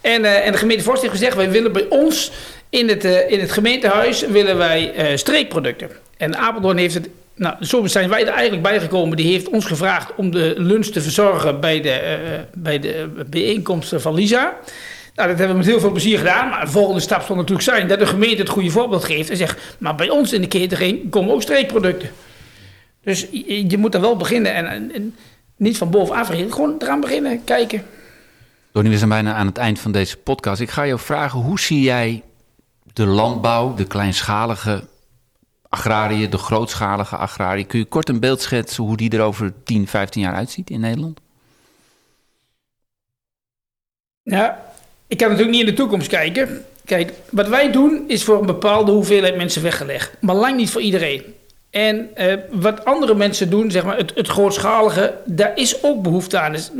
En, 0.00 0.24
eh, 0.24 0.46
en 0.46 0.52
de 0.52 0.58
gemeente 0.58 0.82
Forst 0.82 1.00
heeft 1.00 1.12
gezegd, 1.14 1.36
wij 1.36 1.50
willen 1.50 1.72
bij 1.72 1.86
ons 1.88 2.32
in 2.68 2.88
het, 2.88 3.04
in 3.04 3.40
het 3.40 3.52
gemeentehuis 3.52 4.26
willen 4.26 4.56
wij 4.56 5.12
streekproducten. 5.14 5.90
En 6.16 6.36
Apeldoorn 6.36 6.76
heeft 6.76 6.94
het 6.94 7.08
Nou, 7.34 7.54
zo 7.60 7.86
zijn 7.86 8.08
wij 8.08 8.22
er 8.22 8.32
eigenlijk 8.32 8.62
bijgekomen. 8.62 9.16
Die 9.16 9.32
heeft 9.32 9.48
ons 9.48 9.64
gevraagd 9.64 10.12
om 10.16 10.30
de 10.30 10.54
lunch 10.56 10.86
te 10.86 11.00
verzorgen 11.00 11.60
bij 11.60 11.80
de, 11.80 11.88
uh, 11.88 12.38
bij 12.54 12.78
de 12.78 13.08
bijeenkomsten 13.30 14.00
van 14.00 14.14
Lisa. 14.14 14.56
Nou, 15.16 15.28
dat 15.28 15.38
hebben 15.38 15.56
we 15.56 15.62
met 15.62 15.70
heel 15.70 15.80
veel 15.80 15.90
plezier 15.90 16.18
gedaan. 16.18 16.48
Maar 16.48 16.64
de 16.64 16.70
volgende 16.70 17.00
stap 17.00 17.22
zal 17.22 17.36
natuurlijk 17.36 17.64
zijn 17.64 17.88
dat 17.88 17.98
de 17.98 18.06
gemeente 18.06 18.40
het 18.40 18.48
goede 18.48 18.70
voorbeeld 18.70 19.04
geeft. 19.04 19.30
En 19.30 19.36
zegt, 19.36 19.76
maar 19.78 19.94
bij 19.94 20.10
ons 20.10 20.32
in 20.32 20.40
de 20.40 20.48
catering 20.48 21.10
komen 21.10 21.34
ook 21.34 21.42
streekproducten. 21.42 22.10
Dus 23.02 23.26
je, 23.30 23.70
je 23.70 23.78
moet 23.78 23.94
er 23.94 24.00
wel 24.00 24.16
beginnen 24.16 24.54
en, 24.54 24.66
en, 24.66 24.94
en 24.94 25.14
niet 25.56 25.78
van 25.78 25.90
bovenaf 25.90 26.28
beginnen. 26.28 26.52
Gewoon 26.52 26.74
eraan 26.78 27.00
beginnen, 27.00 27.44
kijken. 27.44 27.84
Donnie, 28.72 28.92
we 28.92 28.98
zijn 28.98 29.10
bijna 29.10 29.34
aan 29.34 29.46
het 29.46 29.58
eind 29.58 29.78
van 29.78 29.92
deze 29.92 30.16
podcast. 30.16 30.60
Ik 30.60 30.70
ga 30.70 30.86
jou 30.86 30.98
vragen, 30.98 31.40
hoe 31.40 31.60
zie 31.60 31.80
jij 31.80 32.22
de 32.92 33.06
landbouw, 33.06 33.74
de 33.74 33.84
kleinschalige 33.84 34.84
agrarië, 35.68 36.28
de 36.28 36.38
grootschalige 36.38 37.16
agrarië. 37.16 37.66
Kun 37.66 37.78
je 37.78 37.84
kort 37.84 38.08
een 38.08 38.20
beeld 38.20 38.40
schetsen 38.40 38.84
hoe 38.84 38.96
die 38.96 39.10
er 39.10 39.20
over 39.20 39.52
10, 39.64 39.86
15 39.86 40.22
jaar 40.22 40.34
uitziet 40.34 40.70
in 40.70 40.80
Nederland? 40.80 41.20
Ja, 44.22 44.74
ik 45.08 45.16
kan 45.16 45.28
natuurlijk 45.28 45.56
niet 45.56 45.66
in 45.66 45.74
de 45.74 45.80
toekomst 45.80 46.08
kijken. 46.08 46.64
Kijk, 46.84 47.12
wat 47.30 47.48
wij 47.48 47.72
doen 47.72 48.04
is 48.06 48.24
voor 48.24 48.40
een 48.40 48.46
bepaalde 48.46 48.92
hoeveelheid 48.92 49.36
mensen 49.36 49.62
weggelegd. 49.62 50.16
Maar 50.20 50.34
lang 50.34 50.56
niet 50.56 50.70
voor 50.70 50.80
iedereen. 50.80 51.22
En 51.70 52.10
uh, 52.16 52.34
wat 52.50 52.84
andere 52.84 53.14
mensen 53.14 53.50
doen, 53.50 53.70
zeg 53.70 53.84
maar, 53.84 53.96
het, 53.96 54.12
het 54.14 54.28
grootschalige, 54.28 55.14
daar 55.24 55.52
is 55.54 55.82
ook 55.82 56.02
behoefte 56.02 56.38
aan. 56.38 56.52
Dus 56.52 56.70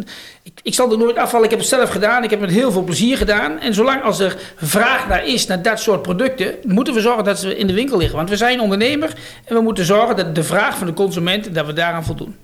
ik, 0.42 0.60
ik, 0.62 0.74
zal 0.74 0.92
er 0.92 0.98
nooit 0.98 1.16
afvallen. 1.16 1.44
Ik 1.44 1.50
heb 1.50 1.60
het 1.60 1.68
zelf 1.68 1.90
gedaan. 1.90 2.24
Ik 2.24 2.30
heb 2.30 2.40
het 2.40 2.48
met 2.48 2.58
heel 2.58 2.72
veel 2.72 2.82
plezier 2.82 3.16
gedaan. 3.16 3.58
En 3.58 3.74
zolang 3.74 4.02
als 4.02 4.18
er 4.18 4.36
vraag 4.56 5.08
naar 5.08 5.26
is, 5.26 5.46
naar 5.46 5.62
dat 5.62 5.80
soort 5.80 6.02
producten, 6.02 6.54
moeten 6.62 6.94
we 6.94 7.00
zorgen 7.00 7.24
dat 7.24 7.38
ze 7.38 7.56
in 7.56 7.66
de 7.66 7.72
winkel 7.72 7.98
liggen. 7.98 8.16
Want 8.16 8.28
we 8.28 8.36
zijn 8.36 8.60
ondernemer 8.60 9.12
en 9.44 9.54
we 9.54 9.60
moeten 9.60 9.84
zorgen 9.84 10.16
dat 10.16 10.34
de 10.34 10.44
vraag 10.44 10.78
van 10.78 10.86
de 10.86 10.92
consument, 10.92 11.54
dat 11.54 11.66
we 11.66 11.72
daaraan 11.72 12.04
voldoen. 12.04 12.36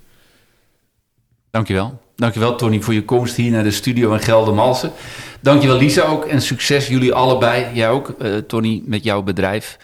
Dankjewel. 1.50 2.01
Dankjewel 2.16 2.56
Tony 2.56 2.80
voor 2.80 2.94
je 2.94 3.04
komst 3.04 3.36
hier 3.36 3.50
naar 3.50 3.62
de 3.62 3.70
studio 3.70 4.12
in 4.12 4.20
Geldermalsen. 4.20 4.92
Dankjewel 5.40 5.76
Lisa 5.76 6.02
ook 6.02 6.24
en 6.24 6.42
succes 6.42 6.88
jullie 6.88 7.12
allebei. 7.12 7.66
Jij 7.74 7.90
ook, 7.90 8.14
uh, 8.18 8.36
Tony, 8.36 8.82
met 8.86 9.04
jouw 9.04 9.22
bedrijf. 9.22 9.78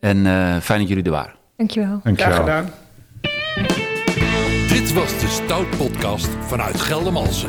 En 0.00 0.16
uh, 0.16 0.56
fijn 0.56 0.78
dat 0.78 0.88
jullie 0.88 1.04
er 1.04 1.10
waren. 1.10 1.34
Dankjewel. 1.56 2.00
Dankjewel. 2.02 2.32
Graag 2.32 2.44
gedaan. 2.44 2.70
Dit 4.68 4.92
was 4.92 5.20
de 5.20 5.28
Stout 5.28 5.76
Podcast 5.76 6.28
vanuit 6.40 6.80
Geldermalsen. 6.80 7.48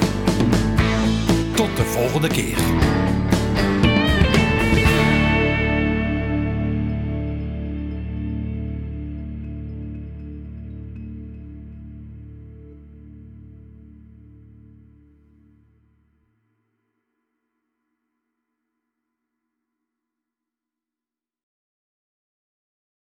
Tot 1.56 1.78
de 1.78 1.84
volgende 1.84 2.28
keer. 2.28 2.58